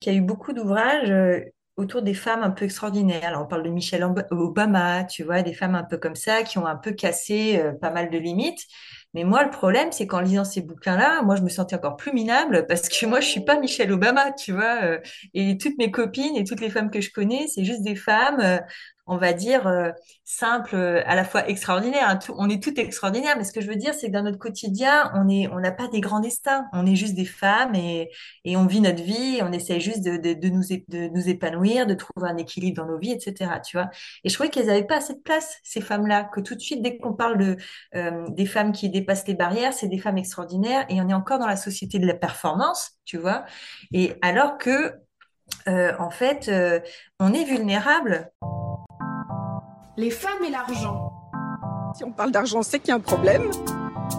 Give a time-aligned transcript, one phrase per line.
[0.00, 1.40] qu'il y a eu beaucoup d'ouvrages euh,
[1.76, 3.24] autour des femmes un peu extraordinaires.
[3.24, 6.42] Alors, on parle de Michelle Ob- Obama, tu vois, des femmes un peu comme ça
[6.42, 8.60] qui ont un peu cassé euh, pas mal de limites.
[9.14, 12.12] Mais moi, le problème, c'est qu'en lisant ces bouquins-là, moi, je me sentais encore plus
[12.12, 14.82] minable parce que moi, je suis pas Michelle Obama, tu vois.
[14.84, 14.98] euh,
[15.34, 18.60] et toutes mes copines et toutes les femmes que je connais, c'est juste des femmes,
[19.08, 19.90] on va dire, euh,
[20.24, 22.06] simples, euh, à la fois extraordinaires.
[22.08, 22.16] hein.
[22.16, 24.38] Tout- on est toutes extraordinaires, mais ce que je veux dire, c'est que dans notre
[24.38, 26.66] quotidien, on n'a pas des grands destins.
[26.74, 28.10] On est juste des femmes et
[28.46, 32.88] on vit notre vie, on essaye juste de, nous, épanouir, de trouver un équilibre dans
[32.88, 33.60] nos vies, etc.
[33.64, 33.88] Tu vois.
[34.24, 36.82] Et je trouvais qu'elles n'avaient pas assez de place, ces femmes-là, que tout de suite,
[36.82, 37.56] dès qu'on parle
[37.94, 41.38] euh, des femmes qui dépassent les barrières, c'est des femmes extraordinaires, et on est encore
[41.38, 43.44] dans la société de la performance, tu vois.
[43.92, 44.94] Et alors que,
[45.66, 46.50] en fait,
[47.20, 48.30] on est vulnérable.
[49.98, 51.12] Les femmes et l'argent.
[51.96, 53.50] Si on parle d'argent, c'est qu'il y a un problème.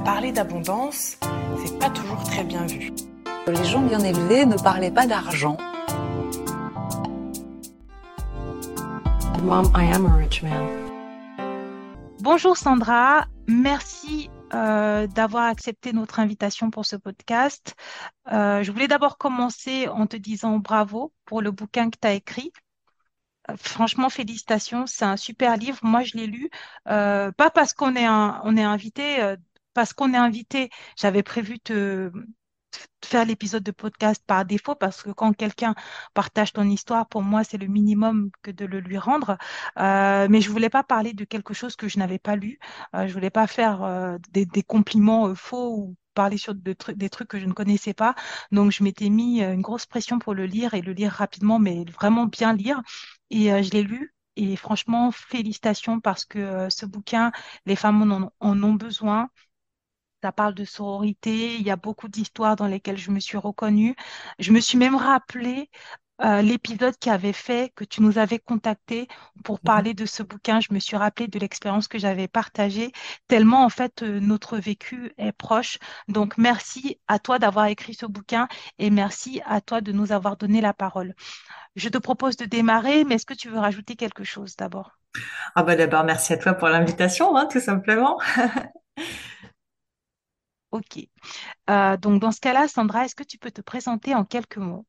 [0.04, 1.18] Parler d'abondance,
[1.64, 2.92] c'est pas toujours très bien vu.
[3.48, 5.56] Les gens bien élevés ne parlaient pas d'argent.
[9.42, 10.68] Mom, I am a rich man.
[12.20, 17.76] Bonjour Sandra, merci euh, d'avoir accepté notre invitation pour ce podcast.
[18.34, 22.16] Euh, je voulais d'abord commencer en te disant bravo pour le bouquin que tu as
[22.16, 22.52] écrit.
[23.58, 25.80] Franchement, félicitations, c'est un super livre.
[25.84, 26.50] Moi, je l'ai lu,
[26.88, 29.36] euh, pas parce qu'on est est invité, euh,
[29.74, 30.70] parce qu'on est invité.
[30.98, 32.12] J'avais prévu te,
[33.02, 35.76] te faire l'épisode de podcast par défaut parce que quand quelqu'un
[36.14, 39.38] partage ton histoire, pour moi, c'est le minimum que de le lui rendre.
[39.80, 42.60] Euh, mais je voulais pas parler de quelque chose que je n'avais pas lu.
[42.96, 47.30] Euh, je voulais pas faire des, compliments faux ou parler sur de trucs, des trucs
[47.30, 48.16] que je ne connaissais pas.
[48.52, 51.86] Donc, je m'étais mis une grosse pression pour le lire et le lire rapidement, mais
[51.86, 52.82] vraiment bien lire.
[53.30, 54.16] Et euh, je l'ai lu.
[54.36, 57.32] Et franchement, félicitations parce que euh, ce bouquin,
[57.66, 59.30] les femmes en ont, en ont besoin.
[60.24, 63.96] Ça parle de sororité, il y a beaucoup d'histoires dans lesquelles je me suis reconnue.
[64.40, 65.70] Je me suis même rappelé
[66.22, 69.08] euh, l'épisode qui avait fait que tu nous avais contacté
[69.44, 70.60] pour parler de ce bouquin.
[70.60, 72.92] Je me suis rappelé de l'expérience que j'avais partagée,
[73.28, 75.78] tellement en fait euh, notre vécu est proche.
[76.08, 78.48] Donc merci à toi d'avoir écrit ce bouquin
[78.78, 81.14] et merci à toi de nous avoir donné la parole.
[81.76, 85.00] Je te propose de démarrer, mais est-ce que tu veux rajouter quelque chose d'abord?
[85.56, 88.20] Ah bah d'abord, merci à toi pour l'invitation, hein, tout simplement.
[90.72, 91.00] Ok.
[91.70, 94.86] Euh, donc dans ce cas-là, Sandra, est-ce que tu peux te présenter en quelques mots?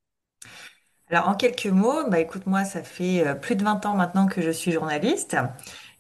[1.11, 4.27] Alors, en quelques mots, bah, écoute, moi, ça fait euh, plus de 20 ans maintenant
[4.27, 5.37] que je suis journaliste.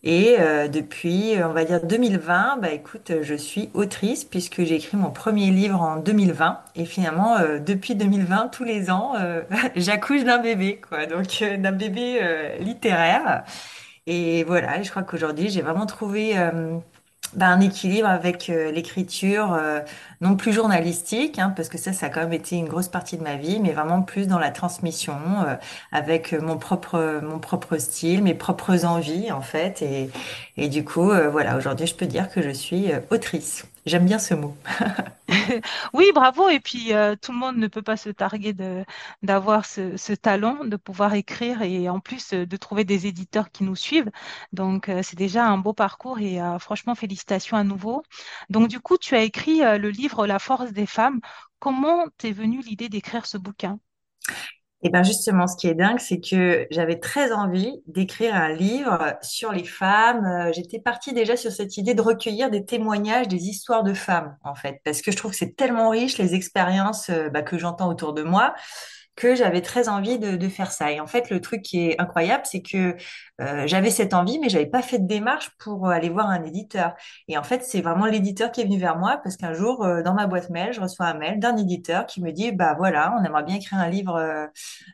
[0.03, 4.63] Et euh, depuis, euh, on va dire 2020, bah, écoute, euh, je suis autrice puisque
[4.63, 6.61] j'ai écrit mon premier livre en 2020.
[6.77, 9.43] Et finalement, euh, depuis 2020, tous les ans, euh,
[9.77, 11.07] j'accouche d'un bébé, quoi.
[11.07, 13.45] Donc, euh, d'un bébé euh, littéraire.
[14.07, 16.79] Et voilà, et je crois qu'aujourd'hui, j'ai vraiment trouvé euh,
[17.35, 19.81] bah, un équilibre avec euh, l'écriture, euh,
[20.21, 23.17] non plus journalistique, hein, parce que ça, ça a quand même été une grosse partie
[23.17, 25.15] de ma vie, mais vraiment plus dans la transmission,
[25.47, 25.55] euh,
[25.93, 29.83] avec euh, mon propre, mon propre style, mes propres envies, en fait.
[29.83, 30.11] Et,
[30.57, 33.65] et du coup, euh, voilà, aujourd'hui, je peux dire que je suis autrice.
[33.87, 34.57] J'aime bien ce mot.
[35.93, 36.49] Oui, bravo.
[36.49, 38.55] Et puis, euh, tout le monde ne peut pas se targuer
[39.23, 43.65] d'avoir ce, talent, de pouvoir écrire et en plus euh, de trouver des éditeurs qui
[43.65, 44.11] nous suivent.
[44.53, 48.03] Donc, euh, c'est déjà un beau parcours et franchement, félicitations à nouveau.
[48.51, 51.21] Donc, du coup, tu as écrit le livre La force des femmes.
[51.59, 53.79] Comment t'es venue l'idée d'écrire ce bouquin?
[54.83, 59.15] Et ben justement, ce qui est dingue, c'est que j'avais très envie d'écrire un livre
[59.21, 60.25] sur les femmes.
[60.25, 64.37] Euh, J'étais partie déjà sur cette idée de recueillir des témoignages, des histoires de femmes,
[64.43, 67.59] en fait, parce que je trouve que c'est tellement riche les expériences euh, bah, que
[67.59, 68.55] j'entends autour de moi
[69.17, 70.93] que j'avais très envie de, de faire ça.
[70.93, 72.97] Et en fait, le truc qui est incroyable, c'est que
[73.41, 76.43] euh, j'avais cette envie, mais j'avais pas fait de démarche pour euh, aller voir un
[76.43, 76.95] éditeur.
[77.29, 80.03] Et en fait, c'est vraiment l'éditeur qui est venu vers moi parce qu'un jour, euh,
[80.03, 83.15] dans ma boîte mail, je reçois un mail d'un éditeur qui me dit, bah voilà,
[83.19, 84.51] on aimerait bien écrire un livre,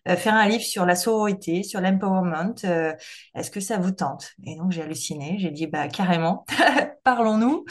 [0.06, 2.54] faire un livre sur la sororité, sur l'empowerment.
[3.34, 4.32] est-ce que ça vous tente?
[4.44, 5.36] Et donc j'ai halluciné.
[5.38, 6.44] J'ai dit, bah carrément,
[7.04, 7.64] parlons-nous.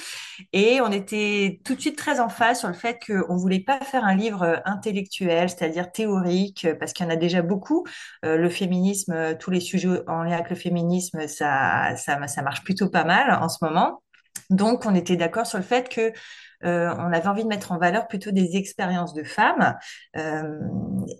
[0.53, 3.79] Et on était tout de suite très en phase sur le fait qu'on voulait pas
[3.79, 7.85] faire un livre intellectuel, c'est-à-dire théorique, parce qu'il y en a déjà beaucoup.
[8.23, 10.64] Le féminisme, tous les sujets en lien avec le féminisme,
[11.27, 14.01] ça, ça, ça marche plutôt pas mal en ce moment.
[14.49, 16.11] Donc, on était d'accord sur le fait que
[16.63, 19.75] euh, on avait envie de mettre en valeur plutôt des expériences de femmes
[20.17, 20.59] euh,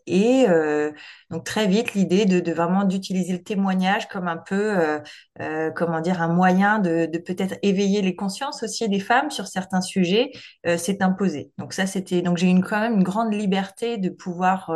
[0.08, 0.92] et euh,
[1.30, 5.02] donc très vite l'idée de, vraiment d'utiliser le témoignage comme un peu
[5.76, 10.32] comment dire un moyen de, peut-être éveiller les consciences aussi des femmes sur certains sujets
[10.78, 11.52] s'est imposé.
[11.58, 14.72] Donc ça c'était donc j'ai une, quand même une grande liberté de pouvoir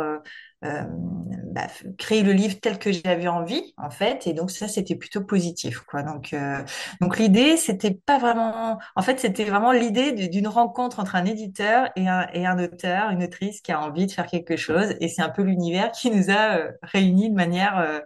[1.50, 1.66] bah,
[1.98, 4.26] créer le livre tel que j'avais envie, en fait.
[4.26, 6.02] Et donc ça, c'était plutôt positif, quoi.
[6.02, 6.62] Donc, euh,
[7.00, 11.90] donc l'idée, c'était pas vraiment, en fait, c'était vraiment l'idée d'une rencontre entre un éditeur
[11.96, 14.94] et un, et un auteur, une autrice qui a envie de faire quelque chose.
[15.00, 18.00] Et c'est un peu l'univers qui nous a euh, réunis de manière euh,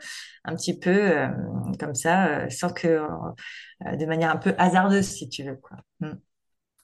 [0.44, 1.28] un petit peu euh,
[1.78, 3.00] comme ça, sans que,
[3.80, 5.76] de manière un peu hasardeuse, si tu veux, quoi.
[6.00, 6.12] Mm.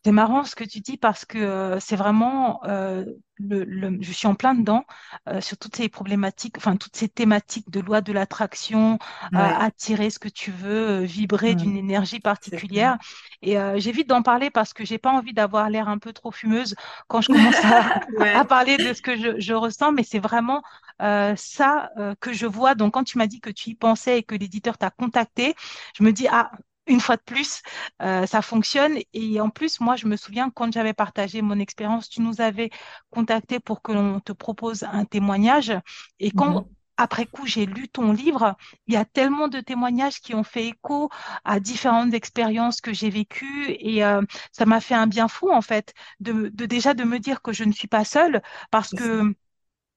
[0.05, 3.05] C'est marrant ce que tu dis parce que euh, c'est vraiment, euh,
[3.37, 4.87] le, le- je suis en plein dedans
[5.29, 8.99] euh, sur toutes ces problématiques, enfin toutes ces thématiques de loi de l'attraction,
[9.37, 9.55] euh, Ouais.
[9.55, 11.77] attirer ce que tu veux, euh, vibrer d'une Mm.
[11.77, 12.97] énergie C'est particulière.
[13.43, 16.31] Et euh, j'évite d'en parler parce que j'ai pas envie d'avoir l'air un peu trop
[16.33, 16.75] fumeuse
[17.09, 17.85] quand je commence à,
[18.33, 18.47] à Ouais.
[18.47, 20.63] parler de ce que je, je ressens, mais c'est vraiment
[21.03, 22.75] euh, ça euh, que je vois.
[22.75, 25.55] Donc quand tu m'as dit que tu y pensais et que l'éditeur t'a contacté,
[25.95, 26.51] je me dis, ah,
[26.91, 27.63] une fois de plus.
[28.03, 28.99] Euh, ça fonctionne.
[29.15, 32.71] Et en plus, moi, je me souviens quand j'avais partagé mon expérience, tu nous avais
[33.11, 35.73] contacté pour que l'on te propose un témoignage.
[36.21, 36.77] Et quand, Mhm.
[36.97, 38.57] après coup, j'ai lu ton livre,
[38.87, 41.09] il y a tellement de témoignages qui ont fait écho
[41.45, 43.67] à différentes expériences que j'ai vécues.
[43.81, 44.23] Et euh,
[44.53, 47.53] ça m'a fait un bien fou, en fait, de, de déjà de me dire que
[47.53, 49.35] je ne suis pas seule parce que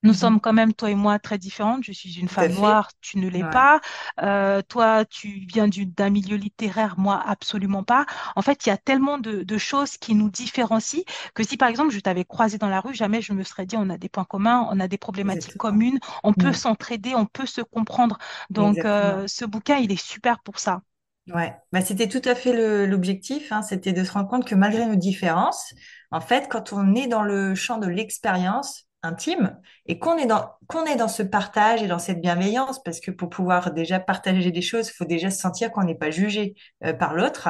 [0.03, 0.41] nous sommes Mhm.
[0.41, 1.83] quand même, toi et moi, très différentes.
[1.83, 3.43] Je suis une femme noire, tu ne l'es Ouais.
[3.43, 3.81] pas.
[4.21, 8.05] Euh, toi, tu viens du- d'un milieu littéraire, moi, absolument pas.
[8.35, 11.03] En fait, il y a tellement de, de choses qui nous différencient
[11.33, 13.75] que si, par exemple, je t'avais croisé dans la rue, jamais je me serais dit,
[13.77, 15.57] on a des points communs, on a des problématiques Exactement.
[15.57, 16.53] communes, on peut Mm.
[16.53, 18.17] s'entraider, on peut se comprendre.
[18.49, 20.81] Donc, euh, ce bouquin, il est super pour ça.
[21.27, 24.85] Ouais, bah, c'était tout à fait l'objectif, hein, c'était de se rendre compte que malgré
[24.85, 25.73] nos différences,
[26.11, 30.49] en fait, quand on est dans le champ de l'expérience intime et qu'on est dans
[30.67, 34.51] qu'on est dans ce partage et dans cette bienveillance, parce que pour pouvoir déjà partager
[34.51, 36.55] des choses, il faut déjà se sentir qu'on n'est pas jugé
[36.85, 37.49] euh, par l'autre.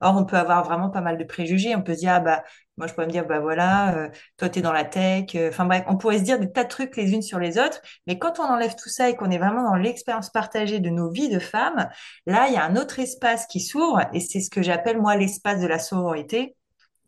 [0.00, 1.74] Or, on peut avoir vraiment pas mal de préjugés.
[1.76, 2.42] On peut se dire, ah bah
[2.76, 4.08] moi je pourrais me dire, bah voilà, euh,
[4.38, 5.34] toi t'es dans la tech.
[5.34, 7.58] euh, Enfin bref, on pourrait se dire des tas de trucs les unes sur les
[7.58, 7.80] autres.
[8.06, 11.10] Mais quand on enlève tout ça et qu'on est vraiment dans l'expérience partagée de nos
[11.10, 11.88] vies de femmes
[12.26, 15.16] Là, il y a un autre espace qui s'ouvre et c'est ce que j'appelle moi
[15.16, 16.56] l'espace de la sororité,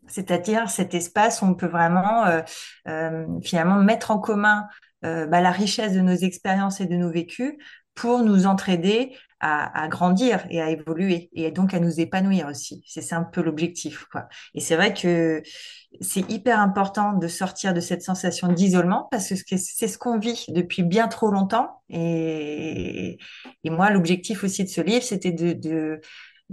[0.07, 2.41] c'est-à-dire cet espace où on peut vraiment euh,
[2.87, 4.67] euh, finalement mettre en commun
[5.05, 7.53] euh, bah, la richesse de nos expériences et de nos vécus
[7.95, 12.83] pour nous entraider à, à grandir et à évoluer et donc à nous épanouir aussi.
[12.87, 14.07] C'est un peu l'objectif.
[14.55, 15.43] Et c'est vrai que
[16.01, 20.45] c'est hyper important de sortir de cette sensation d'isolement parce que c'est ce qu'on vit
[20.47, 21.81] depuis bien trop longtemps.
[21.89, 23.19] Et,
[23.63, 26.01] et moi, l'objectif aussi de ce livre, c'était de, de,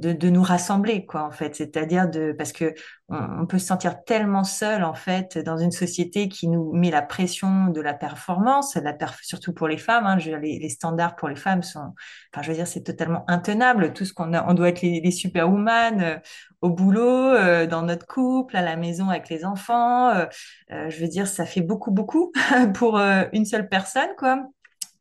[0.00, 1.54] de, de nous rassembler, quoi, en fait.
[1.54, 2.74] C'est-à-dire de, parce que
[3.08, 7.02] on, peut se sentir tellement seul, en fait, dans une société qui nous met la
[7.02, 10.06] pression de la performance, la perf, surtout pour les femmes.
[10.06, 11.94] Hein, je les, les standards pour les femmes sont,
[12.32, 13.92] enfin, je veux dire, c'est totalement intenable.
[13.92, 16.16] Tout ce qu'on a, on doit être les, les superwoman euh,
[16.60, 20.10] au boulot, euh, dans notre couple, à la maison avec les enfants.
[20.10, 20.26] euh,
[20.72, 22.32] euh, je veux dire, ça fait beaucoup, beaucoup
[22.74, 24.46] pour euh, une seule personne, quoi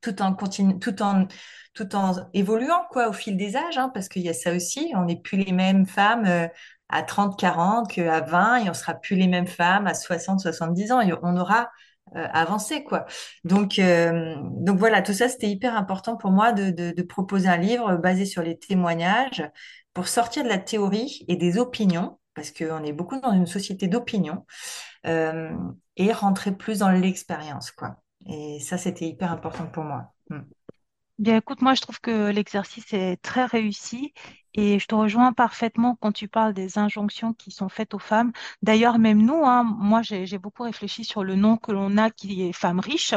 [0.02, 1.28] tout en continu, tout en
[1.74, 4.92] tout en évoluant quoi au fil des âges hein, parce qu'il y a ça aussi
[4.96, 6.48] on n'est plus les mêmes femmes euh,
[6.90, 10.92] à 30 40 qu'à 20 et on sera plus les mêmes femmes à 60 70
[10.92, 11.70] ans et on aura
[12.16, 13.06] euh, avancé quoi
[13.44, 17.58] donc euh, donc voilà tout ça c'était hyper important pour moi de, de, proposer un
[17.58, 19.48] livre basé sur les témoignages
[19.94, 23.88] pour sortir de la théorie et des opinions parce qu'on est beaucoup dans une société
[23.88, 24.46] d'opinion
[26.00, 27.98] et rentrer plus dans l'expérience, quoi.
[28.26, 30.14] Et ça, c'était hyper important pour moi.
[30.30, 30.40] Mm.
[31.20, 34.14] Bien, écoute, moi, je trouve que l'exercice est très réussi
[34.54, 38.32] et je te rejoins parfaitement quand tu parles des injonctions qui sont faites aux femmes.
[38.62, 42.44] D'ailleurs, même nous, hein, moi, j'ai, beaucoup réfléchi sur le nom que l'on a qui
[42.44, 43.14] est femme riche.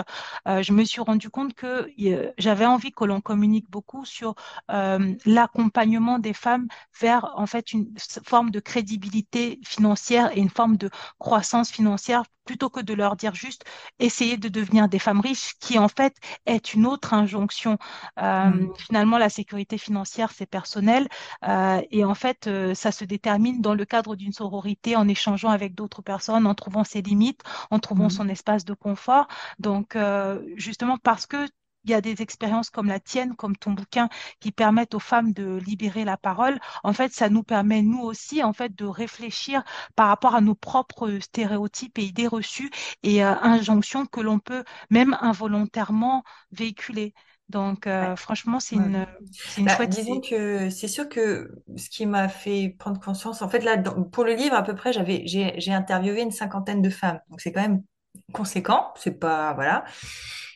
[0.48, 4.34] Euh, je me suis rendu compte que euh, j'avais envie que l'on communique beaucoup sur
[4.72, 6.66] euh, l'accompagnement des femmes
[7.00, 7.94] vers, en fait, une
[8.26, 10.90] forme de crédibilité financière et une forme de
[11.20, 13.64] croissance financière plutôt que de leur dire juste
[13.98, 17.78] essayer de devenir des femmes riches, qui en fait est une autre injonction
[18.20, 18.72] euh, Mm.
[18.78, 21.08] finalement, la sécurité financière, c'est personnel.
[21.44, 25.50] euh, et en fait, euh, ça se détermine dans le cadre d'une sororité en échangeant
[25.50, 28.10] avec d'autres personnes, en trouvant ses limites, en trouvant Mm.
[28.10, 29.26] son espace de confort.
[29.58, 29.96] Donc,
[30.56, 31.46] justement, parce que
[31.84, 34.08] il y a des expériences comme la tienne, comme ton bouquin,
[34.40, 36.58] qui permettent aux femmes de libérer la parole.
[36.84, 39.62] En fait, ça nous permet, nous aussi, en fait, de réfléchir
[39.96, 42.70] par rapport à nos propres stéréotypes et idées reçues
[43.02, 47.14] et euh, injonctions que l'on peut même involontairement véhiculer.
[47.48, 48.16] Donc, euh, Ouais.
[48.16, 48.76] franchement, c'est Ouais.
[48.76, 49.06] une,
[49.56, 50.20] une Bah, chouette disons idée.
[50.20, 54.24] que c'est sûr que ce qui m'a fait prendre conscience, en fait, là, dans- pour
[54.24, 57.20] le livre, à peu près, j'avais, j'ai interviewé une cinquantaine de femmes.
[57.30, 57.82] Donc, c'est quand même
[58.32, 58.92] conséquent.
[58.96, 59.84] C'est pas, voilà.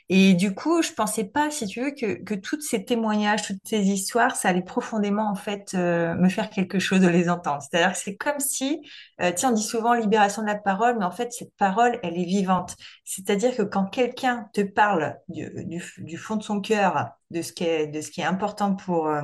[0.08, 3.58] Et du coup, je pensais pas, si tu veux, que, que tous ces témoignages, toutes
[3.64, 7.60] ces histoires, ça allait profondément, en fait, euh, me faire quelque chose de les entendre.
[7.62, 8.82] C'est-à-dire que c'est comme si,
[9.20, 12.16] euh, sais, on dit souvent libération de la parole, mais en fait, cette parole, elle
[12.18, 12.76] est vivante.
[13.04, 17.52] C'est-à-dire que quand quelqu'un te parle du, du, du fond de son cœur, de ce
[17.52, 19.22] qui est, de ce qui est important pour, euh,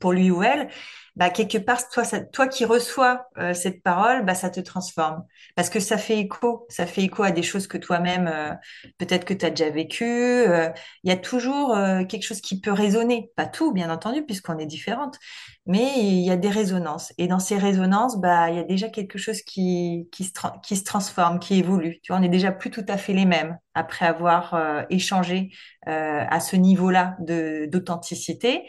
[0.00, 0.68] pour lui ou elle,
[1.16, 5.24] bah, quelque part, toi, ça, toi qui reçois euh, cette parole, bah, ça te transforme.
[5.56, 8.52] Parce que ça fait écho, ça fait écho à des choses que toi-même, euh,
[8.98, 10.04] peut-être que tu as déjà vécu.
[10.04, 10.70] euh,
[11.04, 13.30] Il y a toujours euh, quelque chose qui peut résonner.
[13.36, 15.18] Pas tout, bien entendu, puisqu'on est différentes.
[15.66, 17.12] Mais il y a des résonances.
[17.18, 20.76] Et dans ces résonances, bah, il y a déjà quelque chose qui, qui se, qui
[20.76, 22.00] se transforme, qui évolue.
[22.02, 25.50] Tu vois, on n'est déjà plus tout à fait les mêmes après avoir euh, échangé
[25.86, 28.68] à ce niveau-là d'authenticité.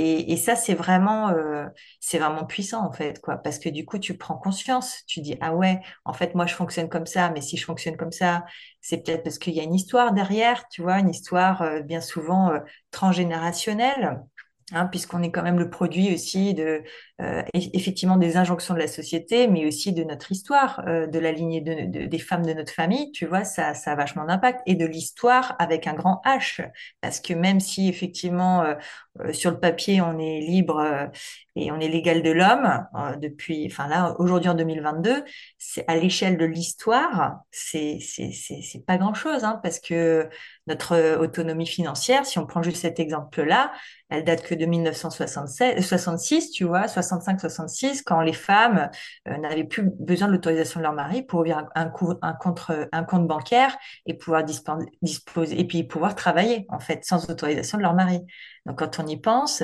[0.00, 1.66] Et, ça, c'est vraiment, euh,
[1.98, 3.20] c'est vraiment puissant en fait.
[3.42, 6.54] Parce que du coup, tu prends conscience, tu dis, ah ouais, en fait, moi, je
[6.54, 8.44] fonctionne comme ça, mais si je fonctionne comme ça,
[8.80, 12.00] c'est peut-être parce qu'il y a une histoire derrière, tu vois, une histoire euh, bien
[12.00, 12.60] souvent euh,
[12.92, 14.22] transgénérationnelle.
[14.72, 16.82] Hein, puisqu'on est quand même le produit aussi de
[17.20, 21.18] euh, eff- effectivement des injonctions de la société, mais aussi de notre histoire, euh, de
[21.18, 24.24] la lignée de, de- des femmes de notre famille, tu vois, ça, ça a vachement
[24.24, 26.70] d'impact, et de l'histoire avec un grand H,
[27.00, 28.74] parce que même si effectivement euh,
[29.32, 31.10] sur le papier on est libre
[31.56, 32.86] et on est l'égal de l'homme
[33.20, 35.24] depuis, enfin là aujourd'hui en 2022,
[35.58, 40.28] c'est à l'échelle de l'histoire, c'est c'est pas grand-chose, hein, parce que
[40.66, 43.72] notre autonomie financière, si on prend juste cet exemple-là,
[44.08, 48.90] elle date que de 1967, 66, tu vois, 65-66, quand les femmes
[49.28, 53.76] euh, n'avaient plus besoin de l'autorisation de leur mari pour ouvrir un, un compte, bancaire
[54.06, 58.20] et pouvoir disposer, et puis pouvoir travailler, en fait, sans autorisation de leur mari.
[58.66, 59.62] Donc, quand on y pense,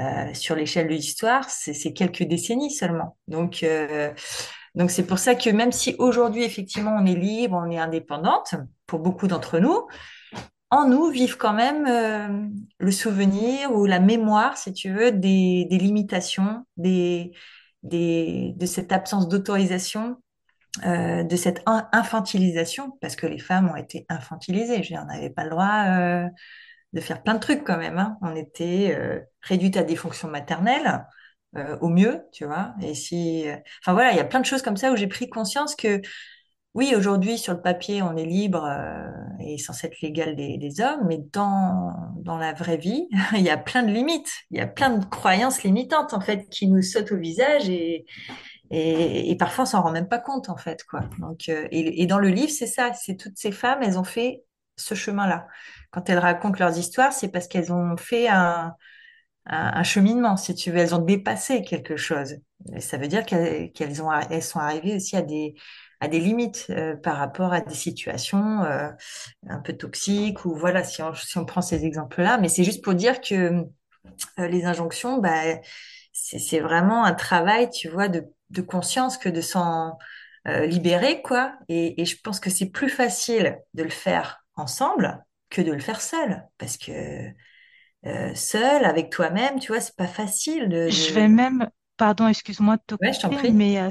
[0.00, 3.18] euh, sur l'échelle de l'histoire, c'est quelques décennies seulement.
[3.28, 4.10] Donc, euh,
[4.74, 8.54] donc c'est pour ça que même si aujourd'hui, effectivement, on est libre, on est indépendante,
[8.86, 9.86] pour beaucoup d'entre nous,
[10.72, 12.48] en nous vivent quand même euh,
[12.80, 17.32] le souvenir ou la mémoire, si tu veux, des, des limitations, des,
[17.84, 20.18] des, de cette absence d'autorisation,
[20.86, 24.82] euh, de cette in- infantilisation, parce que les femmes ont été infantilisées.
[24.82, 26.28] Je dire, on n'avait pas le droit euh,
[26.94, 27.98] de faire plein de trucs quand même.
[27.98, 28.18] hein.
[28.22, 28.96] On était
[29.42, 31.04] réduite à des fonctions maternelles.
[31.82, 32.74] au mieux, tu vois.
[32.82, 33.44] Et si,
[33.82, 36.00] enfin voilà, il y a plein de choses comme ça où j'ai pris conscience que
[36.74, 39.10] oui, aujourd'hui, sur le papier, on est libre euh,
[39.40, 43.50] et censé être l'égal des, des hommes, mais dans, dans la vraie vie, il y
[43.50, 44.30] a plein de limites.
[44.50, 48.06] Il y a plein de croyances limitantes, en fait, qui nous sautent au visage et,
[48.70, 51.02] et, et parfois, on s'en rend même pas compte, en fait, quoi.
[51.18, 54.04] Donc, euh, et, et dans le livre, c'est ça, c'est toutes ces femmes, elles ont
[54.04, 54.42] fait
[54.76, 55.46] ce chemin-là.
[55.90, 58.74] Quand elles racontent leurs histoires, c'est parce qu'elles ont fait un,
[59.46, 60.78] un, cheminement, si tu veux.
[60.78, 62.36] Elles ont dépassé quelque chose.
[62.78, 65.54] Ça veut dire qu'elles qu'elles ont, elles sont arrivées aussi à des,
[66.02, 68.88] à des limites euh, par rapport à des situations euh,
[69.48, 72.38] un peu toxiques ou voilà, si on, si on prend ces exemples-là.
[72.38, 73.34] Mais c'est juste pour dire que
[74.40, 75.42] euh, les injonctions, bah,
[76.12, 79.96] c'est, c'est vraiment un travail, tu vois, de, de conscience que de s'en
[80.44, 81.54] libérer, quoi.
[81.68, 85.78] Et, et je pense que c'est plus facile de le faire ensemble que de le
[85.78, 86.44] faire seul.
[86.58, 86.90] Parce que
[88.04, 92.76] euh, seul, avec toi-même, tu vois, c'est pas facile de, Je vais même, pardon, excuse-moi
[92.76, 93.90] de te Ouais, couper, mais euh,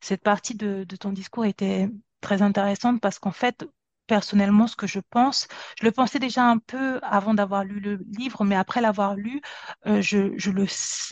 [0.00, 1.88] cette partie de, de ton discours était
[2.20, 3.64] très intéressante parce qu'en fait,
[4.10, 5.46] personnellement, ce que je pense,
[5.80, 9.40] je le pensais déjà un peu avant d'avoir lu le livre, mais après l'avoir lu,
[9.86, 10.66] euh, je, je le,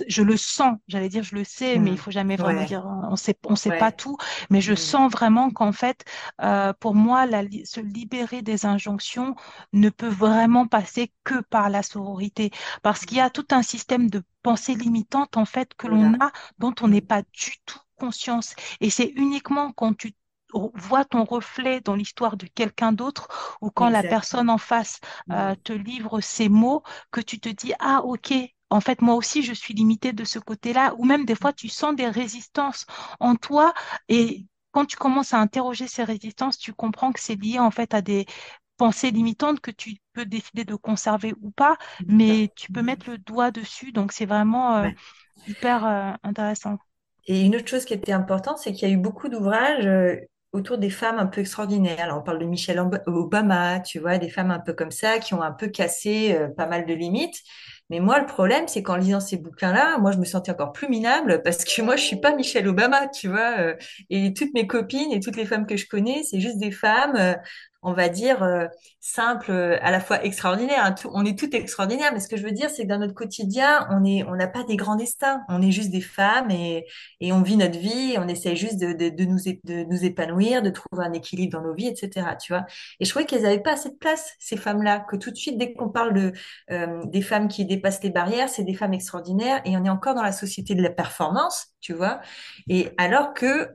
[0.09, 1.99] je le sens, j'allais dire je le sais, mais il Hmm.
[1.99, 4.17] faut jamais vraiment Ouais, dire, on sait, on sait pas tout,
[4.51, 4.93] mais je Hmm.
[4.93, 6.05] sens vraiment qu'en fait,
[6.43, 9.35] euh, pour moi, la, se libérer des injonctions
[9.73, 12.51] ne peut vraiment passer que par la sororité
[12.83, 16.19] parce qu'il y a tout un système de pensée limitante en fait que l'on Voilà.
[16.21, 18.55] a dont on n'est pas du tout conscience.
[18.81, 20.13] Et c'est uniquement quand tu
[20.53, 23.29] vois ton reflet dans l'histoire de quelqu'un d'autre
[23.61, 25.01] ou quand la personne en face
[25.33, 28.33] euh, te livre ses mots que tu te dis, ah ok.
[28.71, 31.69] En fait, moi aussi, je suis limitée de ce côté-là, ou même des fois, tu
[31.71, 32.85] sens des résistances
[33.19, 33.73] en toi,
[34.11, 37.95] et quand tu commences à interroger ces résistances, tu comprends que c'est lié en fait
[37.95, 38.27] à des
[38.77, 41.77] pensées limitantes que tu peux décider de conserver ou pas,
[42.09, 42.09] Ça.
[42.09, 44.99] mais tu peux mettre le doigt dessus, donc c'est vraiment euh, Ouais.
[45.47, 46.79] hyper euh, intéressant.
[47.27, 50.17] Et une autre chose qui était importante, c'est qu'il y a eu beaucoup d'ouvrages euh,
[50.53, 52.01] autour des femmes un peu extraordinaires.
[52.01, 55.19] Alors, on parle de Michelle Ob- Obama, tu vois, des femmes un peu comme ça
[55.19, 57.37] qui ont un peu cassé euh, pas mal de limites.
[57.91, 60.89] Mais moi, le problème, c'est qu'en lisant ces bouquins-là, moi, je me sentais encore plus
[60.89, 63.59] minable parce que moi, je suis pas Michelle Obama, tu vois.
[63.59, 63.75] euh,
[64.11, 67.17] et toutes mes copines et toutes les femmes que je connais, c'est juste des femmes.
[67.17, 67.35] euh,
[67.83, 68.67] on va dire, euh,
[69.01, 70.85] simple, euh, à la fois extraordinaire.
[70.85, 70.93] hein.
[70.93, 73.15] Tout- on est toutes extraordinaires, mais ce que je veux dire, c'est que dans notre
[73.15, 75.43] quotidien, on n'a pas des grands destins.
[75.49, 76.87] On est juste des femmes et,
[77.33, 81.65] on vit notre vie, on essaie juste de, nous, épanouir, de trouver un équilibre dans
[81.65, 82.37] nos vies, etc.
[82.37, 82.67] Tu vois?
[83.01, 85.59] Et je trouvais qu'elles n'avaient pas assez de place, ces femmes-là, que tout de suite,
[85.59, 86.33] dès qu'on parle
[86.71, 90.15] euh, des femmes qui dépassent les barrières, c'est des femmes extraordinaires, et on est encore
[90.15, 92.21] dans la société de la performance, tu vois?
[92.69, 93.69] Et alors que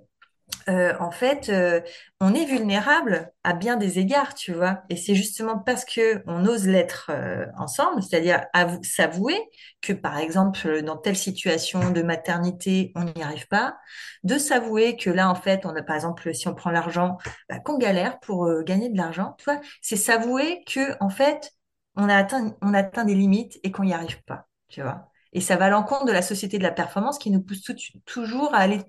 [0.70, 1.82] euh, en fait, euh,
[2.22, 4.84] on est vulnérable à bien des égards, tu vois.
[4.90, 9.38] Et c'est justement parce que on ose l'être euh, ensemble, c'est-à-dire avou- s'avouer
[9.82, 13.78] que, par exemple, dans telle situation de maternité, on n'y arrive pas,
[14.24, 17.18] de s'avouer que là, en fait, on a, par exemple, si on prend l'argent,
[17.50, 19.60] bah, qu'on galère pour euh, gagner de l'argent, tu vois.
[19.82, 21.52] C'est s'avouer que, en fait,
[21.96, 25.10] on a atteint, on a atteint des limites et qu'on n'y arrive pas, tu vois.
[25.34, 27.76] Et ça va à l'encontre de la société de la performance qui nous pousse tout-
[28.06, 28.80] toujours à aller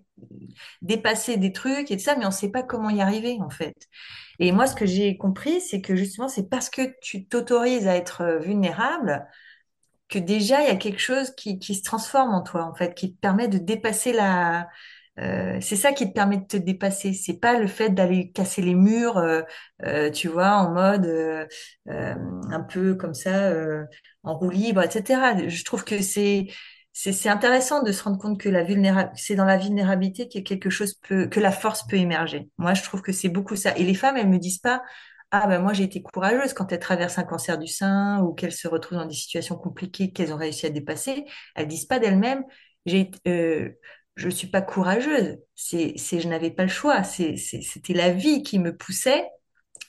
[0.82, 3.50] dépasser des trucs et tout ça, mais on ne sait pas comment y arriver en
[3.50, 3.74] fait.
[4.38, 7.96] Et moi, ce que j'ai compris, c'est que justement, c'est parce que tu t'autorises à
[7.96, 9.26] être euh, vulnérable
[10.08, 12.94] que déjà, il y a quelque chose qui, qui se transforme en toi, en fait,
[12.94, 14.68] qui te permet de dépasser la...
[15.20, 17.12] euh, c'est ça qui te permet de te dépasser.
[17.14, 21.06] C'est pas le fait d'aller casser les murs, euh, tu vois, en mode
[21.88, 23.52] un peu comme ça,
[24.22, 25.48] en roue libre, etc.
[25.48, 26.46] Je trouve que c'est
[26.96, 28.64] c'est intéressant de se rendre compte que la
[29.16, 32.48] c'est dans la vulnérabilité que quelque chose peut, que la force peut émerger.
[32.56, 33.76] Moi, je trouve que c'est beaucoup ça.
[33.76, 34.82] Et les femmes, elles me disent pas,
[35.32, 38.52] ah ben moi j'ai été courageuse quand elles traversent un cancer du sein ou qu'elles
[38.52, 41.24] se retrouvent dans des situations compliquées qu'elles ont réussi à dépasser.
[41.56, 42.44] Elles disent pas d'elles-mêmes,
[42.86, 43.70] j'ai, euh,
[44.14, 45.38] je suis pas courageuse.
[45.56, 47.02] C'est, c'est, je n'avais pas le choix.
[47.02, 49.26] C'est, c'était la vie qui me poussait.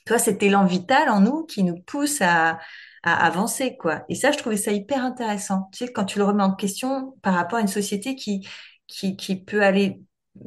[0.08, 2.60] Toi, cet élan vital en nous qui nous pousse à,
[3.06, 4.06] à avancer, quoi.
[4.10, 5.70] Et ça, je trouvais ça hyper intéressant.
[5.74, 8.48] Tu sais, quand tu le remets en question par rapport à une société qui,
[8.88, 10.02] qui, qui peut aller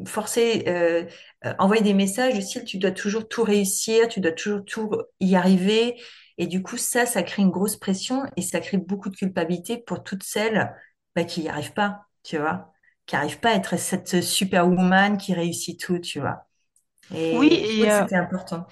[0.07, 1.05] forcer, euh,
[1.47, 4.91] euh, envoyer des messages du style, tu dois toujours tout réussir, tu dois toujours tout
[5.21, 6.01] y arriver.
[6.39, 9.79] Et du coup, ça, ça crée une grosse pression et ça crée beaucoup de culpabilité
[9.79, 10.75] pour toutes celles,
[11.17, 12.73] bah, qui n'y arrivent pas, tu vois,
[13.07, 16.47] qui n'arrivent pas à être cette superwoman qui réussit tout, tu vois.
[17.31, 18.67] Oui, Et trouvais et euh, c'était important.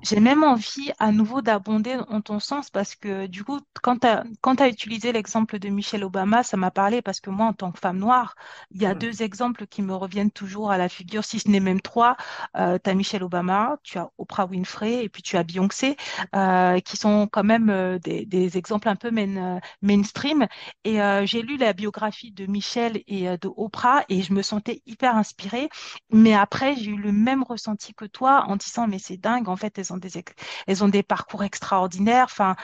[0.00, 4.06] J'ai même envie à nouveau d'abonder en ton sens parce que du coup, quand tu
[4.06, 7.72] as, quand utilisé l'exemple de Michelle Obama, ça m'a parlé parce que moi, en tant
[7.72, 8.36] que femme noire,
[8.70, 8.98] il y a Mm.
[8.98, 12.16] deux exemples qui me reviennent toujours à la figure, si ce n'est même trois.
[12.56, 15.96] Euh, tu as Michelle Obama, tu as Oprah Winfrey et puis tu as Beyoncé,
[16.36, 20.46] euh, qui sont quand même euh, des, des exemples un peu main- mainstream.
[20.84, 25.16] Et j'ai lu la biographie de Michelle et de Oprah et je me sentais hyper
[25.16, 25.68] inspirée.
[26.10, 29.56] Mais après, j'ai eu le même ressenti que toi en disant, mais c'est dingue, en
[29.56, 32.26] fait, elles ont des, parcours extraordinaires.
[32.30, 32.56] Enfin,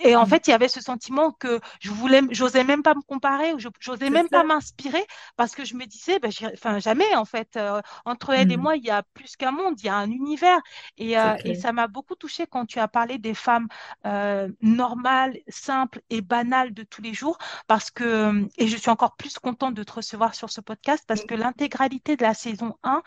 [0.00, 0.26] et en Mm.
[0.26, 3.58] fait, il y avait ce sentiment que je voulais, j'osais même pas me comparer, ou
[3.58, 5.04] je, j'osais même pas m'inspirer
[5.36, 8.56] parce que je me disais, ben, enfin, jamais, en fait, euh, entre elle et Mm.
[8.56, 10.60] moi, il y a plus qu'un monde, il y a un univers.
[10.98, 13.68] Et, euh, et ça m'a beaucoup touchée quand tu as parlé des femmes
[14.06, 19.16] euh, normales, simples et banales de tous les jours, parce que, et je suis encore
[19.16, 23.02] plus contente de te recevoir sur ce podcast parce que l'intégralité de la saison 1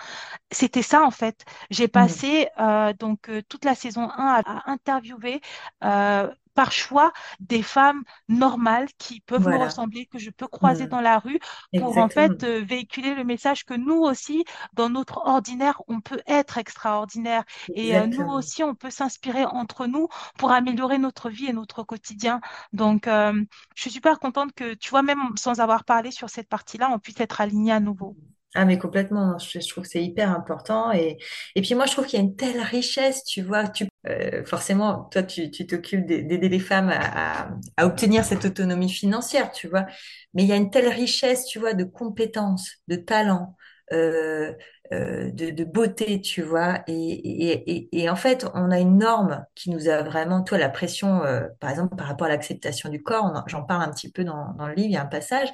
[0.52, 1.46] c'était ça en fait.
[1.70, 5.42] J'ai passé euh, donc toute la saison 1 à, à interviewer
[5.84, 10.88] euh, par choix des femmes normales qui peuvent me ressembler, que je peux croiser Mm.
[10.88, 11.40] dans la rue
[11.76, 16.22] pour en fait euh, véhiculer le message que nous aussi, dans notre ordinaire, on peut
[16.28, 21.46] être extraordinaire et euh, nous aussi, on peut s'inspirer entre nous pour améliorer notre vie
[21.48, 22.42] et notre quotidien.
[22.74, 23.34] Donc, euh,
[23.76, 27.00] je suis super contente que, tu vois, même sans avoir parlé sur cette partie-là, on
[27.00, 28.18] puisse être alignés à nouveau.
[28.56, 30.92] Ah, mais complètement, je, trouve que c'est hyper important.
[30.92, 31.18] Et,
[31.56, 33.68] et puis moi, je trouve qu'il y a une telle richesse, tu vois.
[33.68, 38.46] Tu, euh, forcément, toi, tu t'occupes d'ai- d'aider les femmes à, à, à obtenir cette
[38.46, 39.88] autonomie financière, tu vois.
[40.36, 43.56] Mais il y a une telle richesse, tu vois, de compétences, de talents,
[43.92, 44.54] euh,
[44.92, 46.84] euh, de, de beauté, tu vois.
[46.86, 50.60] Et, et, et, et en fait, on a une norme qui nous a vraiment, toi,
[50.60, 54.12] la pression, euh, par exemple, par rapport à l'acceptation du corps, j'en parle un petit
[54.12, 55.50] peu dans, dans le livre, il y a un passage.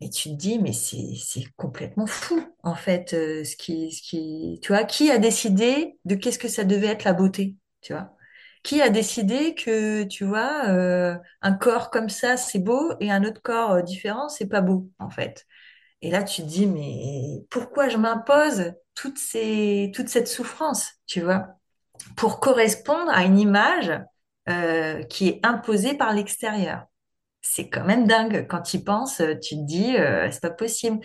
[0.00, 4.60] Et tu te dis, mais c'est, complètement fou, en fait, euh, ce qui, ce qui,
[4.62, 8.14] tu vois, qui a décidé de qu'est-ce que ça devait être la beauté, tu vois?
[8.62, 13.24] Qui a décidé que, tu vois, euh, un corps comme ça, c'est beau et un
[13.24, 15.46] autre corps euh, différent, c'est pas beau, en fait?
[16.02, 21.48] Et là, tu te dis, mais pourquoi je m'impose toute cette souffrance, tu vois,
[22.16, 23.92] pour correspondre à une image,
[25.10, 26.86] qui est imposée par l'extérieur?
[27.40, 28.46] C'est quand même dingue.
[28.48, 30.98] Quand tu y penses, tu te dis, euh, c'est pas possible.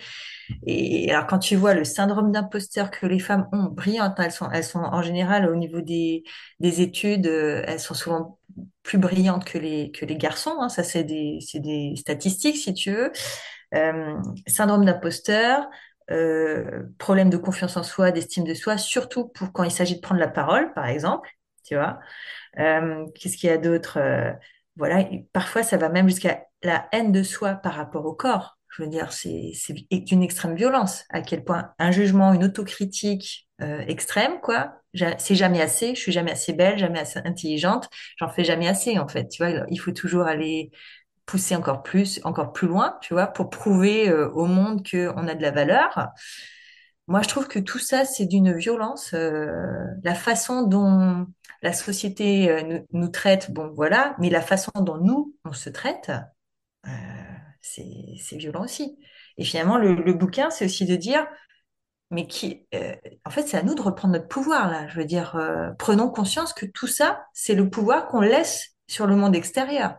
[0.66, 4.50] Et alors, quand tu vois le syndrome d'imposteur que les femmes ont, brillantes, elles sont,
[4.52, 6.24] elles sont en général au niveau des,
[6.60, 8.38] des études, euh, elles sont souvent
[8.82, 10.56] plus brillantes que les, que les garçons.
[10.60, 10.68] hein.
[10.70, 13.12] Ça, c'est des, des statistiques, si tu veux.
[13.74, 14.16] Euh,
[14.46, 15.66] syndrome d'imposteur,
[16.10, 20.00] euh, problème de confiance en soi, d'estime de soi, surtout pour quand il s'agit de
[20.00, 21.30] prendre la parole, par exemple,
[21.64, 22.00] tu vois.
[22.58, 23.98] Euh, qu'est-ce qu'il y a d'autre?
[24.76, 28.58] Voilà, parfois ça va même jusqu'à la haine de soi par rapport au corps.
[28.76, 29.52] Je veux dire, c'est
[29.90, 31.04] d'une extrême violence.
[31.10, 34.80] À quel point un jugement, une autocritique euh, extrême, quoi.
[35.18, 35.94] C'est jamais assez.
[35.94, 37.88] Je suis jamais assez belle, jamais assez intelligente.
[38.16, 39.28] J'en fais jamais assez, en fait.
[39.28, 40.72] Tu vois, il faut toujours aller
[41.24, 45.34] pousser encore plus, encore plus loin, tu vois, pour prouver euh, au monde qu'on a
[45.34, 46.08] de la valeur.
[47.06, 49.12] Moi, je trouve que tout ça, c'est d'une violence.
[49.14, 51.26] euh, la façon dont
[51.62, 56.10] la société euh, nous, traite, bon, voilà, mais la façon dont nous, on se traite,
[56.86, 56.90] euh,
[57.62, 58.98] c'est, c'est violent aussi.
[59.38, 61.26] Et finalement, le, le bouquin, c'est aussi de dire,
[62.10, 62.94] mais qui, euh,
[63.26, 64.88] en fait, c'est à nous de reprendre notre pouvoir, là.
[64.88, 69.06] Je veux dire, euh, prenons conscience que tout ça, c'est le pouvoir qu'on laisse sur
[69.06, 69.96] le monde extérieur.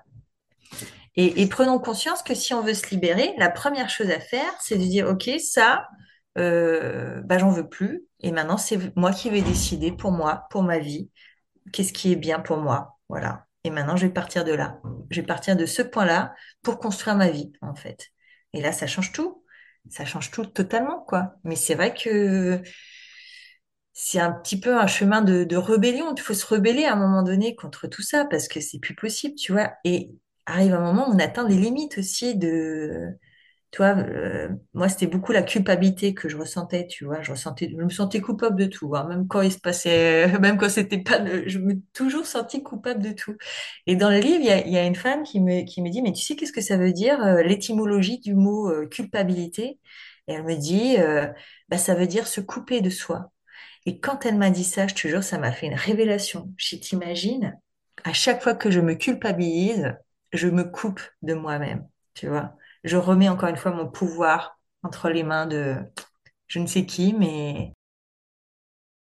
[1.16, 4.54] Et, et prenons conscience que si on veut se libérer, la première chose à faire,
[4.60, 5.88] c'est de dire, OK, ça,
[6.38, 8.04] euh, bah, j'en veux plus.
[8.20, 11.10] Et maintenant, c'est moi qui vais décider pour moi, pour ma vie,
[11.72, 12.98] qu'est-ce qui est bien pour moi.
[13.10, 13.46] Voilà.
[13.64, 14.80] Et maintenant, je vais partir de là.
[15.10, 18.12] Je vais partir de ce point-là pour construire ma vie, en fait.
[18.54, 19.44] Et là, ça change tout.
[19.90, 21.36] Ça change tout totalement, quoi.
[21.44, 22.62] Mais c'est vrai que
[23.94, 26.14] c'est un petit peu un chemin de, de rébellion.
[26.16, 28.96] Il faut se rebeller à un moment donné contre tout ça parce que c'est plus
[28.96, 29.72] possible, tu vois.
[29.84, 30.12] Et
[30.46, 33.18] arrive un moment où on atteint des limites aussi de,
[33.76, 37.22] tu euh, moi c'était beaucoup la culpabilité que je ressentais, tu vois.
[37.22, 39.06] Je ressentais, je me sentais coupable de tout, hein.
[39.10, 43.02] Même quand il se passait, même quand c'était pas, de- je me toujours sentie coupable
[43.04, 43.36] de tout.
[43.88, 45.90] Et dans le livre, il y a, y a une femme qui me, qui me
[45.90, 49.80] dit, mais tu sais qu'est-ce que ça veut dire, euh, l'étymologie du mot euh, culpabilité?
[50.28, 51.28] Et elle me dit, euh,
[51.70, 53.32] bah, ça veut dire se couper de soi.
[53.86, 56.54] Et quand elle m'a dit ça, je te jure, ça m'a fait une révélation.
[56.58, 57.58] Je t'imagine,
[58.04, 59.96] à chaque fois que je me culpabilise,
[60.34, 62.56] je me coupe de moi-même, tu vois.
[62.86, 65.76] Je remets encore une fois mon pouvoir entre les mains de
[66.48, 67.74] je ne sais qui, mais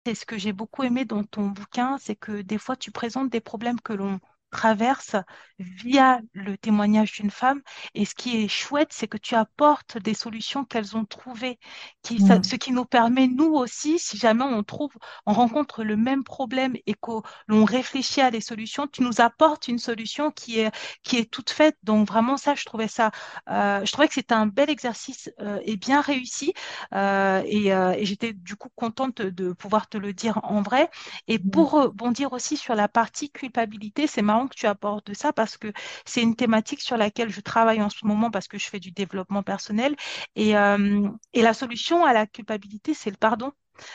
[0.07, 3.29] Et ce que j'ai beaucoup aimé dans ton bouquin, c'est que des fois, tu présentes
[3.31, 4.21] des problèmes que l'on
[4.51, 5.17] traverse
[5.59, 7.61] via le témoignage d'une femme.
[7.95, 11.59] Et ce qui est chouette, c'est que tu apportes des solutions qu'elles ont trouvées,
[12.03, 14.93] qui, ça- ce Mm, qui nous permet, nous aussi, si jamais on trouve,
[15.27, 17.11] on rencontre le même problème et que
[17.49, 20.71] l'on réfléchit à des solutions, tu nous apportes une solution qui est,
[21.03, 21.77] qui est toute faite.
[21.83, 23.11] Donc vraiment, ça, je trouvais ça,
[23.51, 26.53] euh, je trouvais que c'était un bel exercice euh, et bien réussi.
[26.95, 30.89] Euh, et et j'étais du coup contente de pouvoir te le dire en vrai.
[31.29, 35.33] Et mm, pour rebondir aussi sur la partie culpabilité, c'est marrant que tu abordes ça
[35.33, 35.73] parce que
[36.05, 38.91] c'est une thématique sur laquelle je travaille en ce moment parce que je fais du
[38.93, 39.97] développement personnel.
[40.37, 43.53] Et, euh, et la solution à la culpabilité, c'est le pardon.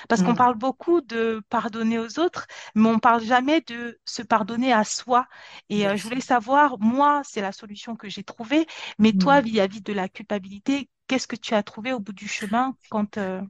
[0.08, 4.22] Parce qu'on mm, parle beaucoup de pardonner aux autres, mais on parle jamais de se
[4.22, 5.28] pardonner à soi.
[5.70, 8.68] Et euh, je voulais savoir, moi, c'est la solution que j'ai trouvée,
[9.00, 9.42] mais toi, Mm.
[9.42, 13.18] vis-à-vis de la culpabilité, qu'est-ce que tu as trouvé au bout du chemin quand...
[13.18, 13.42] euh,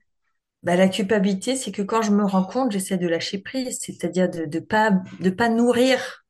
[0.63, 4.29] Bah, la culpabilité, c'est que quand je me rends compte, j'essaie de lâcher prise, c'est-à-dire
[4.29, 6.20] de de pas de pas nourrir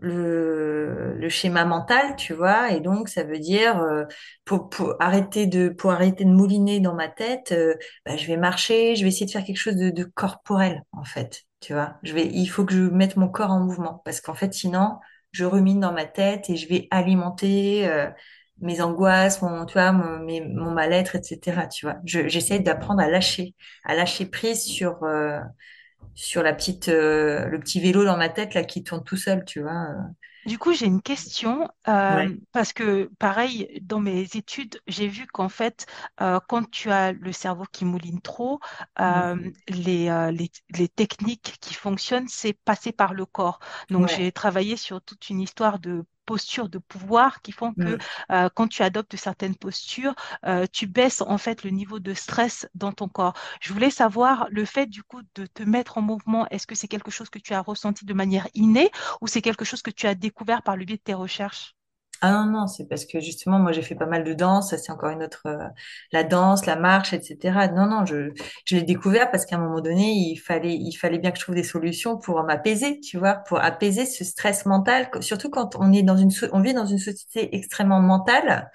[0.00, 2.70] le, le schéma mental, tu vois.
[2.72, 4.04] Et donc, ça veut dire euh,
[4.44, 7.74] pour, pour arrêter de pour arrêter de mouliner dans ma tête, euh,
[8.06, 11.04] bah, je vais marcher, je vais essayer de faire quelque chose de, de corporel, en
[11.04, 11.96] fait, tu vois.
[12.02, 14.98] Je vais, il faut que je mette mon corps en mouvement parce qu'en fait, sinon,
[15.32, 17.88] je rumine dans ma tête et je vais alimenter.
[17.88, 18.08] euh,
[18.60, 21.66] mes angoisses, mon, tu vois, mon, mon mal-être, etc.
[21.68, 25.38] Tu vois, je, j'essaie d'apprendre à lâcher à lâcher prise sur euh,
[26.14, 29.44] sur la petite euh, le petit vélo dans ma tête là qui tourne tout seul,
[29.44, 29.88] tu vois.
[30.44, 32.38] Du coup, j'ai une question euh, Ouais.
[32.52, 35.84] parce que, pareil, dans mes études, j'ai vu qu'en fait,
[36.22, 38.58] euh, quand tu as le cerveau qui mouline trop,
[39.00, 39.52] euh, Mm.
[39.68, 43.58] les, euh, les, les techniques qui fonctionnent, c'est passer par le corps.
[43.90, 44.08] Donc, Ouais.
[44.08, 47.96] j'ai travaillé sur toute une histoire de postures de pouvoir qui font que
[48.32, 50.14] euh, quand tu adoptes certaines postures,
[50.46, 53.34] euh, tu baisses en fait le niveau de stress dans ton corps.
[53.60, 56.88] Je voulais savoir le fait du coup de te mettre en mouvement, est-ce que c'est
[56.88, 58.90] quelque chose que tu as ressenti de manière innée
[59.22, 61.77] ou c'est quelque chose que tu as découvert par le biais de tes recherches?
[62.20, 64.90] Ah non, non, c'est parce que justement, moi j'ai fait pas mal de danse, c'est
[64.90, 65.56] encore une autre, euh,
[66.10, 67.68] la danse, la marche, etc.
[67.68, 68.32] Non, non, je,
[68.64, 71.44] je l'ai découvert parce qu'à un moment donné, il fallait, il fallait bien que je
[71.44, 75.92] trouve des solutions pour m'apaiser, tu vois, pour apaiser ce stress mental, surtout quand on
[75.92, 78.68] est dans une, on vit dans une société extrêmement mentale.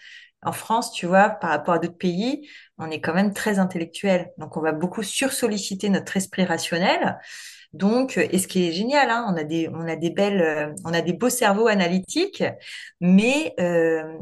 [0.45, 4.31] En France, tu vois, par rapport à d'autres pays, on est quand même très intellectuel.
[4.37, 7.17] Donc on va beaucoup sursolliciter notre esprit rationnel.
[7.73, 10.73] Donc, et ce qui est génial, hein, on a des, on a des belles, euh,
[10.85, 12.43] on a des beaux cerveaux analytiques,
[13.01, 14.15] mais euh,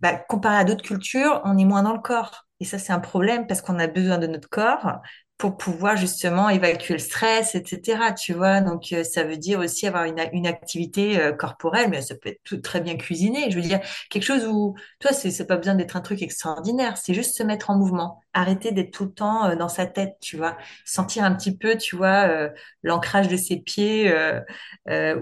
[0.00, 2.46] bah, comparé à d'autres cultures, on est moins dans le corps.
[2.58, 5.00] Et ça, c'est un problème parce qu'on a besoin de notre corps
[5.38, 8.14] pour pouvoir justement évacuer le stress, etc.
[8.18, 12.14] Tu vois, donc euh, ça veut dire aussi avoir une, activité euh, corporelle, mais ça
[12.14, 13.50] peut être tout, très bien cuisiné.
[13.50, 17.12] Je veux dire, quelque chose où, toi, c'est pas besoin d'être un truc extraordinaire, c'est
[17.12, 20.38] juste se mettre en mouvement, arrêter d'être tout le temps euh, dans sa tête, tu
[20.38, 22.48] vois, sentir un petit peu, tu vois, euh,
[22.82, 24.12] l'ancrage de ses pieds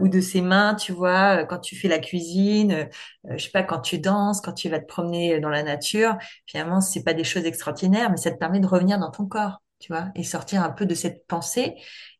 [0.01, 2.89] ou de ses mains, tu vois, quand tu fais la cuisine,
[3.29, 6.17] je sais pas, quand tu danses, quand tu vas te promener dans la nature.
[6.47, 9.64] Finalement, c'est pas des choses extraordinaires, mais ça te permet de revenir dans ton corps
[9.85, 11.75] tu vois, et sortir un peu de cette pensée.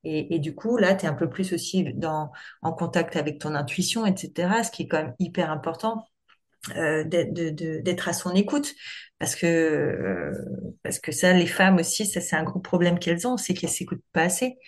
[0.05, 3.55] Et, du coup, là, tu es un peu plus aussi dans, en contact avec ton
[3.55, 6.07] intuition, etc., ce qui est quand même hyper important
[6.77, 8.75] euh, d'être à son écoute.
[9.19, 10.33] Parce que, euh,
[10.83, 13.71] parce que ça, les femmes aussi, ça, c'est un gros problème qu'elles ont, c'est qu'elles
[13.71, 14.59] s'écoutent pas assez.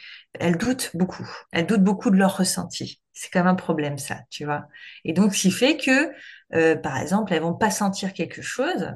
[0.40, 1.28] Elles doutent beaucoup.
[1.52, 3.02] Elles doutent beaucoup de leur ressenti.
[3.12, 4.68] C'est quand même un problème, ça, tu vois.
[5.04, 6.10] Et donc, ce qui fait que,
[6.54, 8.90] euh, par exemple, elles vont pas sentir quelque chose,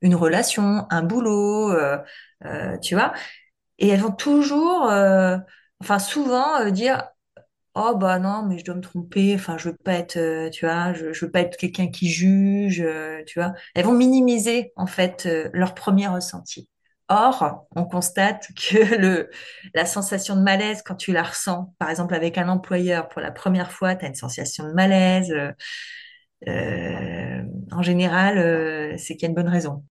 [0.00, 1.74] une relation, un boulot,
[2.46, 3.12] euh, tu vois,
[3.78, 5.38] et elles vont toujours, euh,
[5.80, 7.08] enfin souvent, euh, dire
[7.76, 9.34] Oh bah non, mais je dois me tromper.
[9.34, 12.84] Enfin, je veux pas être, tu vois, je, veux pas être quelqu'un qui juge,
[13.26, 13.54] tu vois.
[13.74, 16.68] Elles vont minimiser en fait leur premier ressenti.
[17.08, 19.30] Or, on constate que le
[19.74, 23.32] la sensation de malaise quand tu la ressens, par exemple avec un employeur pour la
[23.32, 25.32] première fois, tu as une sensation de malaise.
[26.46, 29.84] en général, c'est qu'il y a une bonne raison.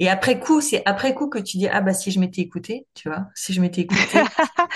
[0.00, 2.86] Et après coup, c'est après coup que tu dis ah bah si je m'étais écouté,
[2.94, 4.18] tu vois, si je m'étais écouté,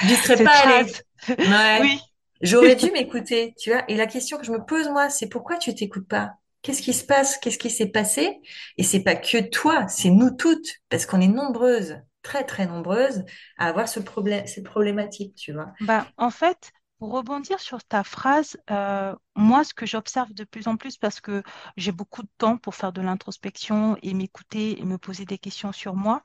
[0.03, 0.93] j'y serais pas allée.
[1.29, 1.79] Ouais.
[1.81, 2.01] Oui.
[2.41, 3.83] J'aurais dû m'écouter, tu vois.
[3.89, 6.35] Et la question que je me pose, moi, c'est pourquoi tu t'écoutes pas?
[6.63, 7.39] Qu'est-ce qui se passe?
[7.39, 8.41] Qu'est-ce qui s'est passé?
[8.77, 13.25] Et c'est pas que toi, c'est nous toutes, parce qu'on est nombreuses, très, très nombreuses,
[13.59, 15.73] à avoir ce problème, cette problématique, tu vois.
[15.81, 20.67] Bah, en fait, pour rebondir sur ta phrase, euh, moi, ce que j'observe de plus
[20.67, 21.43] en plus, parce que
[21.77, 25.73] j'ai beaucoup de temps pour faire de l'introspection et m'écouter et me poser des questions
[25.73, 26.23] sur moi,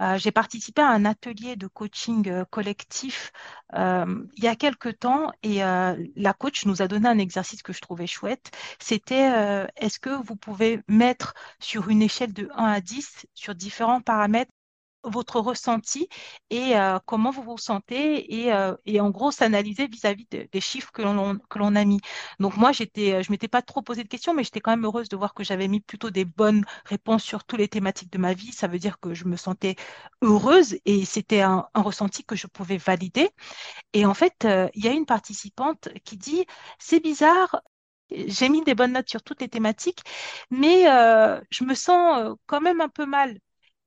[0.00, 3.32] euh, j'ai participé à un atelier de coaching euh, collectif
[3.74, 7.80] il y a quelque temps et la coach nous a donné un exercice que je
[7.80, 8.50] trouvais chouette.
[8.78, 14.02] C'était est-ce que vous pouvez mettre sur une échelle de 1 à 10 sur différents
[14.02, 14.52] paramètres
[15.04, 16.08] votre ressenti
[16.50, 20.60] et euh, comment vous vous sentez et, euh, et en gros s'analyser vis-à-vis de- des
[20.60, 22.00] chiffres que l'on que l'on a mis.
[22.40, 24.84] Donc moi j'étais euh, je m'étais pas trop posé de questions mais j'étais quand même
[24.84, 28.18] heureuse de voir que j'avais mis plutôt des bonnes réponses sur toutes les thématiques de
[28.18, 28.52] ma vie.
[28.52, 29.76] Ça veut dire que je me sentais
[30.22, 33.30] heureuse et c'était un, ressenti que je pouvais valider.
[33.92, 36.46] Et en fait il y a une participante qui dit
[36.78, 37.62] c'est bizarre.
[38.10, 40.00] J'ai mis des bonnes notes sur toutes les thématiques,
[40.50, 40.84] mais
[41.50, 43.38] je me sens quand même un peu mal.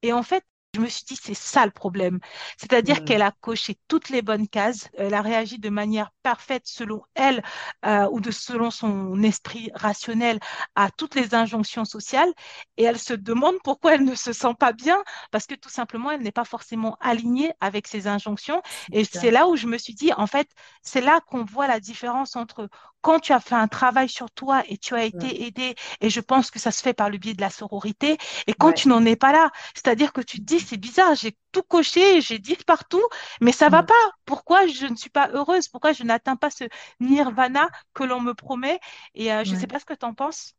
[0.02, 0.44] Et en fait,
[0.76, 2.20] je me suis dit, c'est ça le problème.
[2.58, 7.02] C'est-à-dire qu'elle a coché toutes les bonnes cases, elle a réagi de manière parfaite selon
[7.16, 7.44] elle
[7.86, 10.40] euh, ou de selon son esprit rationnel
[10.76, 12.32] à toutes les injonctions sociales
[12.78, 16.12] et elle se demande pourquoi elle ne se sent pas bien parce que tout simplement,
[16.12, 18.62] elle n'est pas forcément alignée avec ces injonctions.
[18.92, 20.50] Et c'est là où je me suis dit, en fait,
[20.82, 22.70] c'est là qu'on voit la différence entre
[23.06, 26.20] quand tu as fait un travail sur toi et tu as été aidé, et je
[26.22, 28.82] pense que ça se fait par le biais de la sororité, et quand Ouais.
[28.82, 32.22] tu n'en es pas là, c'est-à-dire que tu te dis, c'est bizarre, j'ai tout coché,
[32.22, 33.04] j'ai dit partout,
[33.42, 33.94] mais ça va pas.
[34.26, 35.68] Pourquoi je ne suis pas heureuse?
[35.70, 36.64] Pourquoi je n'atteins pas ce
[37.00, 38.80] nirvana que l'on me promet?
[39.14, 39.68] Et euh, je ne sais Ouais.
[39.68, 40.56] pas ce que tu en penses.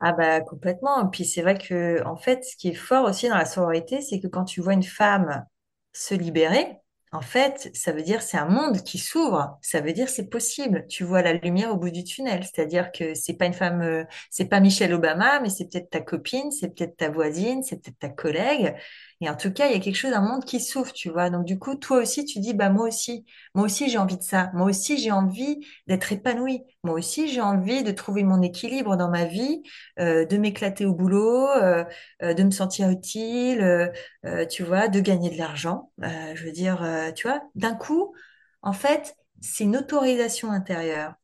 [0.00, 1.08] Ah bah complètement.
[1.08, 4.20] Puis c'est vrai que en fait, ce qui est fort aussi dans la sororité, c'est
[4.20, 5.46] que quand tu vois une femme
[5.92, 6.78] se libérer,
[7.16, 9.58] en fait, ça veut dire c'est un monde qui s'ouvre.
[9.62, 10.86] Ça veut dire c'est possible.
[10.86, 12.44] Tu vois la lumière au bout du tunnel.
[12.44, 16.00] C'est-à-dire que c'est pas une femme, euh, c'est pas Michelle Obama, mais c'est peut-être ta
[16.00, 18.74] copine, c'est peut-être ta voisine, c'est peut-être ta collègue.
[19.20, 21.30] Et en tout cas, il y a quelque chose, un monde qui s'ouvre, tu vois.
[21.30, 23.24] Donc du coup, toi aussi, tu dis bah moi aussi,
[23.54, 24.50] moi aussi j'ai envie de ça.
[24.54, 26.62] Moi aussi j'ai envie d'être épanouie.
[26.82, 29.62] Moi aussi j'ai envie de trouver mon équilibre dans ma vie
[29.98, 31.84] euh, de m'éclater au boulot, euh,
[32.22, 33.88] euh, de me sentir utile, euh,
[34.26, 35.90] euh, tu vois, de gagner de l'argent.
[36.02, 36.82] Euh, je veux dire,
[37.14, 38.14] tu vois, d'un coup,
[38.62, 41.14] en fait, c'est une autorisation intérieure.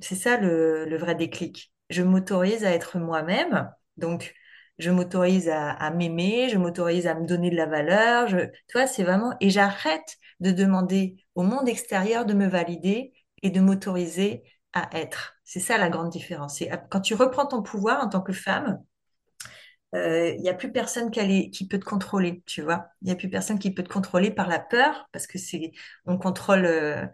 [0.00, 1.72] C'est ça le, le vrai déclic.
[1.90, 4.34] Je m'autorise à être moi-même, donc
[4.80, 8.28] je m'autorise à, m'aimer, je m'autorise à me donner de la valeur.
[8.28, 13.12] Je, tu vois, c'est vraiment et j'arrête de demander au monde extérieur de me valider
[13.42, 15.34] et de m'autoriser à être.
[15.44, 16.62] C'est ça la grande différence.
[16.90, 18.82] Quand tu reprends ton pouvoir en tant que femme,
[19.94, 22.86] euh, il n'y a plus personne qui, qui peut te contrôler, tu vois.
[23.02, 25.72] Il n'y a plus personne qui peut te contrôler par la peur, parce que c'est,
[26.06, 27.04] on contrôle, euh,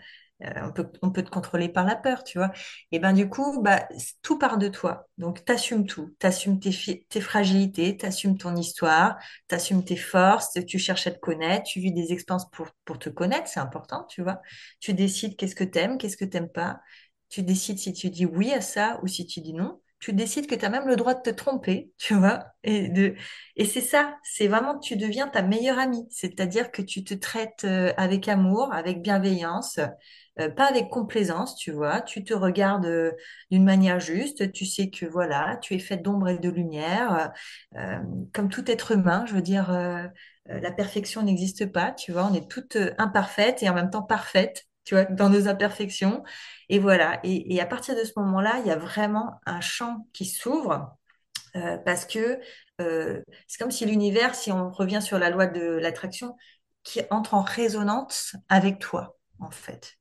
[0.42, 2.52] euh, on peut, on peut te contrôler par la peur, tu vois.
[2.92, 3.88] Et ben du coup, bah,
[4.22, 5.08] tout part de toi.
[5.18, 9.16] Donc t'assumes tout, t'assumes tes, tes fragilités, t'assumes ton histoire,
[9.48, 13.08] t'assumes tes forces, tu cherches à te connaître, tu vis des expériences pour, pour te
[13.08, 14.40] connaître, c'est important, tu vois.
[14.80, 16.80] Tu décides qu'est-ce que t'aimes, qu'est-ce que t'aimes pas.
[17.28, 19.80] Tu décides si tu dis oui à ça ou si tu dis non.
[19.98, 22.44] tu décides que tu as même le droit de te tromper, tu vois.
[22.62, 23.14] Et, de...
[23.56, 26.06] et c'est ça, c'est vraiment, tu deviens ta meilleure amie.
[26.10, 29.80] C'est-à-dire que tu te traites euh, avec amour, avec bienveillance,
[30.40, 32.02] euh, pas avec complaisance, tu vois.
[32.02, 33.12] Tu te regardes euh,
[33.50, 37.32] d'une manière juste, tu sais que voilà, tu es faite d'ombre et de lumière,
[37.76, 37.98] euh,
[38.34, 39.70] comme tout être humain, je veux dire.
[40.46, 44.64] la perfection n'existe pas, tu vois, on est toutes imparfaites et en même temps parfaites,
[44.84, 46.22] tu vois, dans nos imperfections.
[46.68, 47.18] Et voilà.
[47.24, 50.96] Et, et à partir de ce moment-là, il y a vraiment un champ qui s'ouvre
[51.84, 52.38] parce que
[52.78, 56.36] c'est comme si l'univers, si on revient sur la loi de l'attraction,
[56.82, 59.96] qui entre en résonance avec toi, en fait.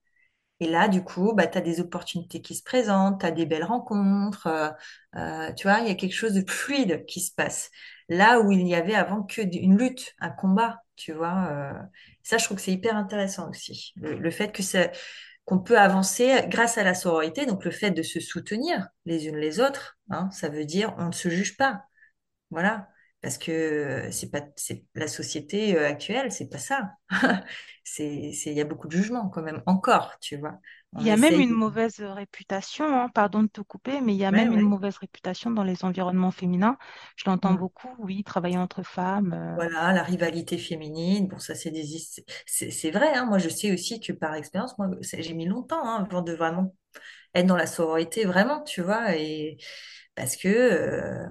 [0.62, 3.46] Et là, du coup, bah, tu as des opportunités qui se présentent, tu as des
[3.46, 4.70] belles rencontres, euh,
[5.18, 7.70] euh, tu vois, il y a quelque chose de fluide qui se passe.
[8.08, 11.50] Là où il n'y avait avant que une lutte, un combat, tu vois.
[11.52, 11.74] euh,
[12.24, 13.94] ça, je trouve que c'est hyper intéressant aussi.
[13.98, 14.90] Le, fait que ça,
[15.44, 19.38] qu'on peut avancer grâce à la sororité, donc le fait de se soutenir les unes
[19.38, 21.84] les autres, hein, ça veut dire on ne se juge pas.
[22.52, 22.88] Voilà.
[23.26, 24.42] Parce que c'est pas,
[24.96, 26.94] la société euh, actuelle, c'est pas ça.
[27.84, 30.60] C'est, il y a beaucoup de jugement quand même encore, tu vois.
[30.98, 31.54] Il y a même une de...
[31.54, 34.98] mauvaise réputation, hein, pardon de te couper, mais il y a Ouais, même une mauvaise
[34.98, 36.78] réputation dans les environnements féminins.
[37.16, 37.56] Je l'entends Mm.
[37.56, 39.32] beaucoup, oui, travailler entre femmes.
[39.34, 41.86] euh, Voilà, la rivalité féminine, bon, ça c'est des,
[42.46, 43.26] c'est vrai, hein.
[43.26, 46.76] Moi je sais aussi que par expérience, moi j'ai mis longtemps hein, avant de vraiment
[47.36, 49.58] être dans la sororité, vraiment, tu vois, et
[50.16, 51.28] parce que euh,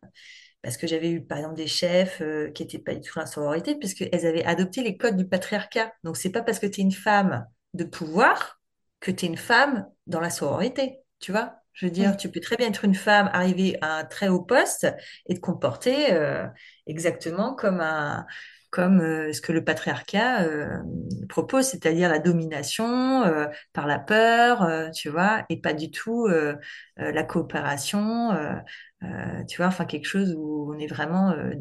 [0.65, 3.21] parce que j'avais eu par exemple des chefs euh, qui étaient pas du tout dans
[3.21, 5.93] la sororité, puisqu'elles avaient adopté les codes du patriarcat.
[6.03, 8.61] Donc c'est pas parce que tu es une femme de pouvoir
[9.01, 11.57] que tu es une femme dans la sororité, tu vois?
[11.75, 14.43] Je veux dire, tu peux très bien être une femme, arriver à un très haut
[14.43, 14.87] poste
[15.27, 16.47] et te comporter euh,
[16.87, 18.27] exactement comme un,
[18.75, 20.67] comme euh, ce que le patriarcat euh,
[21.29, 26.27] propose, c'est-à-dire la domination euh, par la peur, tu vois, et pas du tout
[26.97, 28.33] la coopération.
[29.05, 31.53] Euh, tu vois, enfin quelque chose où on est vraiment euh,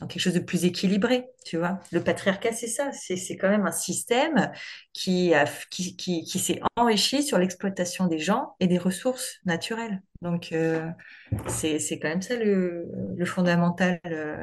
[0.00, 1.80] dans quelque chose de plus équilibré, tu vois.
[1.92, 4.50] Le patriarcat, c'est ça, c'est quand même un système
[4.92, 5.32] qui
[5.70, 10.02] qui, qui, qui s'est enrichi sur l'exploitation des gens et des ressources naturelles.
[10.22, 10.88] Donc, euh,
[11.48, 14.36] c'est quand même ça le, le fondamental, euh,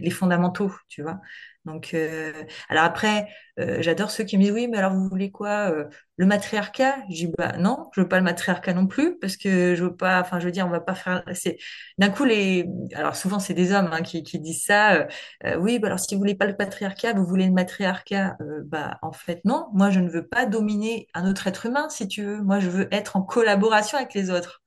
[0.00, 1.20] les fondamentaux, tu vois.
[1.66, 2.32] Donc, euh,
[2.70, 3.28] alors après,
[3.60, 5.84] euh, j'adore ceux qui me disent oui, mais alors vous voulez quoi, euh,
[6.16, 6.96] le matriarcat?
[7.10, 9.94] Je dis bah non, je veux pas le matriarcat non plus parce que je veux
[9.94, 11.22] pas, enfin je veux dire, on va pas faire.
[11.34, 11.58] C'est
[11.98, 15.06] d'un coup les, alors souvent c'est des hommes hein, qui, qui disent ça.
[15.44, 18.36] euh, oui, bah alors si vous voulez pas le patriarcat, vous voulez le matriarcat?
[18.64, 22.08] Bah en fait non, moi je ne veux pas dominer un autre être humain si
[22.08, 22.40] tu veux.
[22.42, 24.59] Moi je veux être en collaboration avec les autres.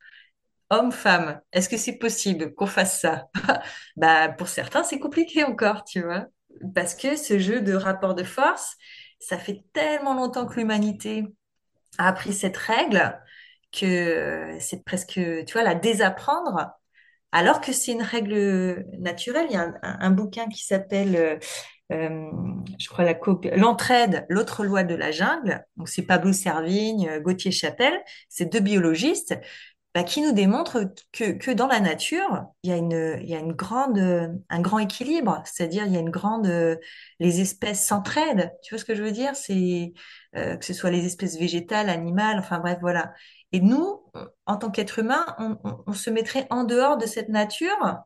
[0.70, 3.28] Homme-femme, est-ce que c'est possible qu'on fasse ça?
[3.96, 6.26] Bah, pour certains, c'est compliqué encore, tu vois.
[6.74, 8.76] Parce que ce jeu de rapport de force,
[9.18, 11.24] ça fait tellement longtemps que l'humanité
[11.98, 13.18] a appris cette règle
[13.72, 16.70] que c'est presque, tu vois, la désapprendre,
[17.32, 19.46] alors que c'est une règle naturelle.
[19.50, 21.36] Il y a un, bouquin qui s'appelle, euh,
[21.92, 22.30] euh,
[22.78, 23.18] je crois, la
[23.56, 25.64] l'entraide, l'autre loi de la jungle.
[25.76, 28.00] Donc, c'est Pablo Servigne, Gauthier Chapelle.
[28.28, 29.34] C'est deux biologistes
[29.94, 33.38] bah, qui nous démontre que, que dans la nature, il y a une, y a
[33.38, 33.98] une grande,
[34.48, 36.46] un grand équilibre, c'est-à-dire il y a une grande,
[37.20, 38.50] les espèces s'entraident.
[38.62, 39.36] Tu vois ce que je veux dire?
[39.36, 39.92] C'est
[40.36, 43.12] euh, que ce soit les espèces végétales, animales, enfin bref, voilà.
[43.52, 44.02] Et nous,
[44.46, 48.00] en tant qu'être humain, on, on- on se mettrait en dehors de cette nature.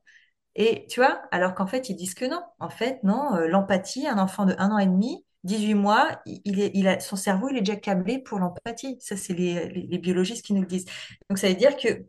[0.54, 2.42] Et tu vois, alors qu'en fait, ils disent que non.
[2.58, 6.60] En fait, non, euh, l'empathie, un enfant de un an et demi, 18 mois, il,
[6.60, 8.96] est, il a, son cerveau, il est déjà câblé pour l'empathie.
[9.00, 10.86] Ça, c'est les, les, biologistes qui nous le disent.
[11.28, 12.04] Donc, ça veut dire que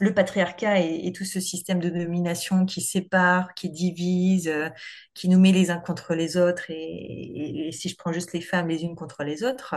[0.00, 4.68] le patriarcat et, tout ce système de domination qui sépare, qui divise, euh,
[5.14, 8.68] qui nous met les uns contre les autres, et, si je prends juste les femmes
[8.68, 9.76] les unes contre les autres,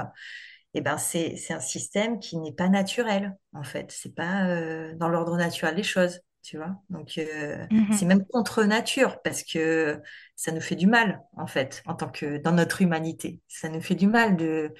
[0.73, 3.91] eh ben c'est c'est un système qui n'est pas naturel en fait.
[3.91, 6.81] C'est pas euh, dans l'ordre naturel des choses, tu vois.
[6.89, 7.97] Donc euh, mhm.
[7.97, 10.01] c'est même contre nature parce que
[10.35, 13.41] ça nous fait du mal en fait en tant que dans notre humanité.
[13.49, 14.73] Ça nous fait du mal de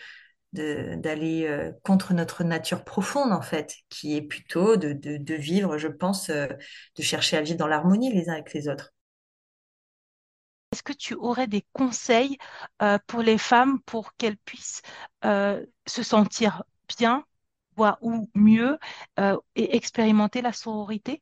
[0.54, 5.36] de- d'aller euh, contre notre nature profonde, en fait, qui est plutôt de, de, de
[5.36, 6.48] vivre, je pense, euh,
[6.98, 8.94] de chercher à vivre dans l'harmonie les uns avec les autres.
[10.72, 12.38] Est-ce que tu aurais des conseils
[13.08, 14.82] pour les femmes pour qu'elles puissent
[15.24, 16.64] se sentir
[16.98, 17.26] bien,
[17.76, 18.78] voire ou mieux,
[19.20, 21.22] euh, et expérimenter la sororité?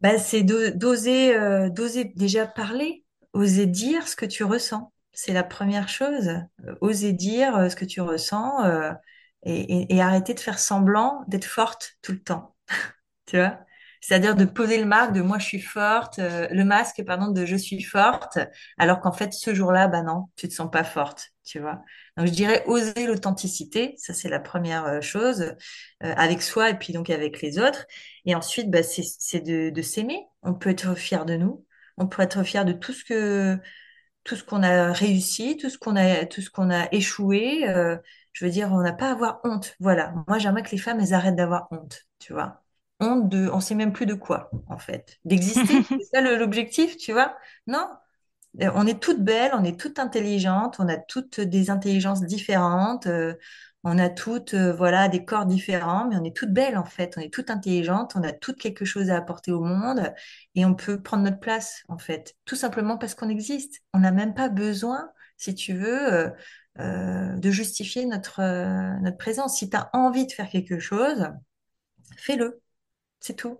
[0.00, 4.92] Bah, c'est d'o- d'oser euh, d'oser déjà parler, oser dire ce que tu ressens.
[5.12, 6.28] C'est la première chose.
[6.66, 8.92] Euh, Oser dire euh, ce que tu ressens euh,
[9.44, 12.54] et, et, et arrêter de faire semblant d'être forte tout le temps.
[13.26, 13.60] Tu vois?
[14.06, 17.44] C'est-à-dire de poser le marque de moi je suis forte, euh, le masque, pardon, de
[17.44, 18.38] je suis forte,
[18.78, 21.82] alors qu'en fait, ce jour-là, bah non, tu te sens pas forte, tu vois.
[22.16, 25.54] Donc, je dirais oser l'authenticité, ça c'est la première euh, chose, euh,
[26.16, 27.84] avec soi et puis donc avec les autres.
[28.26, 30.20] Et ensuite, bah, c'est de, de s'aimer.
[30.42, 31.64] On peut être fier de nous,
[31.96, 33.58] on peut être fier de tout ce que
[34.24, 37.68] tout ce qu'on a réussi, tout ce qu'on a tout ce qu'on a échoué.
[37.68, 37.96] euh,
[38.32, 39.74] je veux dire, on n'a pas à avoir honte.
[39.80, 40.12] Voilà.
[40.28, 42.62] Moi, j'aimerais que les femmes, elles arrêtent d'avoir honte, tu vois.
[43.00, 45.18] Honte de, on sait même plus de quoi, en fait.
[45.24, 47.36] D'exister, c'est ça l'objectif, tu vois?
[47.66, 47.88] Non,
[48.62, 53.06] euh, On est toutes belles, on est toutes intelligentes, on a toutes des intelligences différentes,
[53.06, 53.34] euh,
[53.84, 57.14] on a toutes, euh, voilà, des corps différents, mais on est toutes belles en fait,
[57.18, 60.12] on est toutes intelligentes, on a toutes quelque chose à apporter au monde
[60.54, 63.82] et on peut prendre notre place en fait, tout simplement parce qu'on existe.
[63.94, 66.30] On n'a même pas besoin, si tu veux, euh,
[66.80, 68.42] euh, de justifier notre,
[69.02, 69.58] notre présence.
[69.58, 71.28] Si tu as envie de faire quelque chose,
[72.18, 72.60] fais-le.
[73.26, 73.58] C'est tout.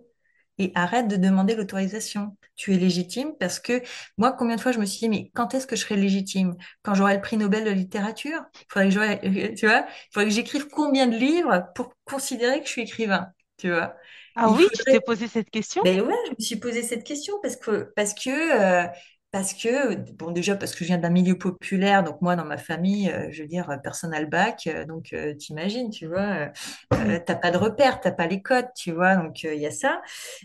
[0.59, 2.35] Et arrête de demander l'autorisation.
[2.55, 3.81] Tu es légitime parce que
[4.17, 6.55] moi, combien de fois je me suis dit, mais quand est-ce que je serai légitime?
[6.81, 8.41] Quand j'aurai le prix Nobel de littérature?
[8.55, 12.65] Il faudrait que tu vois, il faudrait que j'écrive combien de livres pour considérer que
[12.67, 13.27] je suis écrivain?
[13.57, 13.95] Tu vois?
[14.35, 15.83] Ah Il oui, tu t'es posé cette question?
[15.83, 18.87] ben ouais, je me suis posé cette question parce que parce que euh,
[19.31, 22.57] parce que bon déjà parce que je viens d'un milieu populaire donc moi dans ma
[22.57, 26.49] famille euh, je veux dire personne n'a le bac euh, donc euh, t'imagines tu vois
[26.91, 30.01] t'as pas de repères t'as pas les codes tu vois donc il y a ça.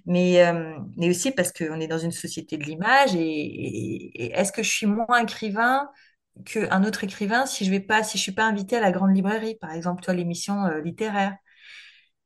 [0.07, 0.43] Mais
[0.97, 4.63] mais aussi parce qu'on est dans une société de l'image et, et- et est-ce que
[4.63, 5.89] je suis moins écrivain
[6.47, 9.15] qu'un autre écrivain si je vais pas si je suis pas invitée à la grande
[9.15, 11.37] librairie par exemple toi l'émission littéraire?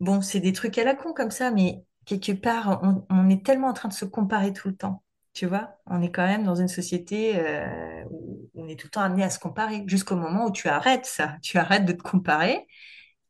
[0.01, 3.45] Bon, c'est des trucs à la con comme ça, mais quelque part, on, on est
[3.47, 5.03] tellement en train de se comparer tout le temps.
[5.37, 8.91] Tu vois, on est quand même dans une société euh, où on est tout le
[8.91, 11.37] temps amené à se comparer, jusqu'au moment où tu arrêtes ça.
[11.43, 12.67] Tu arrêtes de te comparer,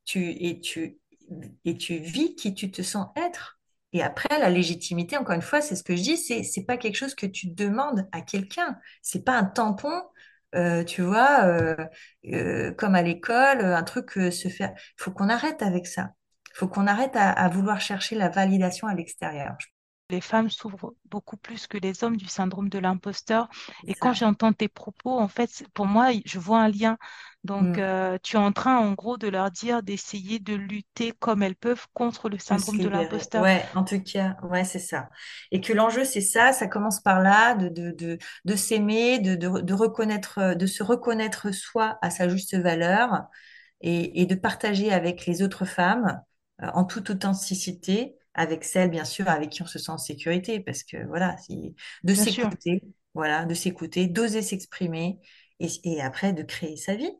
[0.04, 0.98] tu, et tu,
[1.64, 3.58] et tu vis qui tu te sens être.
[3.92, 6.76] Et après, la légitimité, encore une fois, c'est ce que je dis, c'est, c'est pas
[6.76, 8.78] quelque chose que tu demandes à quelqu'un.
[9.02, 10.00] C'est pas un tampon,
[10.54, 14.72] euh, tu vois, euh, comme à l'école, un truc se faire.
[14.76, 16.10] Il faut qu'on arrête avec ça.
[16.54, 19.56] Il faut qu'on arrête à vouloir chercher la validation à l'extérieur.
[20.10, 23.48] Les femmes souffrent beaucoup plus que les hommes du syndrome de l'imposteur.
[23.88, 26.96] Et quand j'entends tes propos, en fait, pour moi, je vois un lien.
[27.44, 27.80] Donc, Mm.
[27.80, 31.56] euh, tu es en train, en gros, de leur dire d'essayer de lutter comme elles
[31.56, 33.42] peuvent contre le syndrome de l'imposteur.
[33.42, 35.08] Ouais, en tout cas, ouais, c'est ça.
[35.52, 39.34] Et que l'enjeu, c'est ça, ça commence par là, de, de, de, de s'aimer, de,
[39.36, 43.24] de, de reconnaître, de se reconnaître soi à sa juste valeur
[43.80, 46.20] et, et de partager avec les autres femmes
[46.62, 50.60] euh, en toute authenticité, avec celles, bien sûr, avec qui on se sent en sécurité,
[50.60, 51.74] parce que voilà, c'est
[52.04, 52.82] de s'écouter,
[53.14, 55.20] voilà, de s'écouter, d'oser s'exprimer
[55.60, 57.10] et, et après de créer sa vie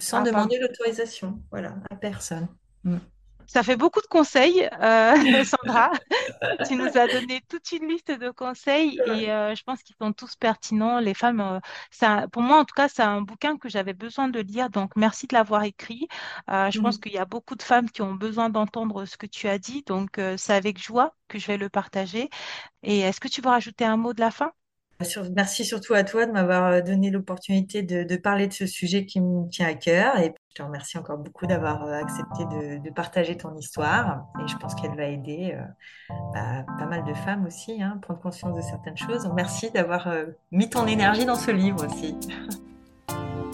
[0.00, 2.48] sans Ah, demander l'autorisation, voilà, à personne.
[2.84, 3.13] Mm.
[3.46, 5.14] Ça fait beaucoup de conseils, euh,
[5.44, 5.90] Sandra.
[6.62, 10.12] Tu nous as donné toute une liste de conseils et euh, je pense qu'ils sont
[10.12, 11.00] tous pertinents.
[11.00, 14.28] Les femmes, euh, ça, pour moi en tout cas, c'est un bouquin que j'avais besoin
[14.28, 16.08] de lire, donc merci de l'avoir écrit.
[16.48, 17.00] Je pense Mm.
[17.00, 19.82] qu'il y a beaucoup de femmes qui ont besoin d'entendre ce que tu as dit,
[19.86, 22.30] donc c'est avec joie que je vais le partager.
[22.82, 24.52] Et est-ce que tu veux rajouter un mot de la fin?
[25.36, 29.20] Merci surtout à toi de m'avoir donné l'opportunité de, de parler de ce sujet qui
[29.20, 30.18] me tient à cœur.
[30.18, 32.44] Et je te remercie encore beaucoup d'avoir euh, accepté
[32.78, 34.26] de, partager ton histoire.
[34.40, 38.00] Et je pense qu'elle va aider euh, bah, pas mal de femmes aussi, hein, à
[38.00, 39.28] prendre conscience de certaines choses.
[39.34, 42.16] Merci d'avoir euh, mis ton énergie dans ce livre aussi.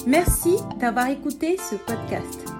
[0.07, 2.60] Merci d'avoir écouté ce podcast.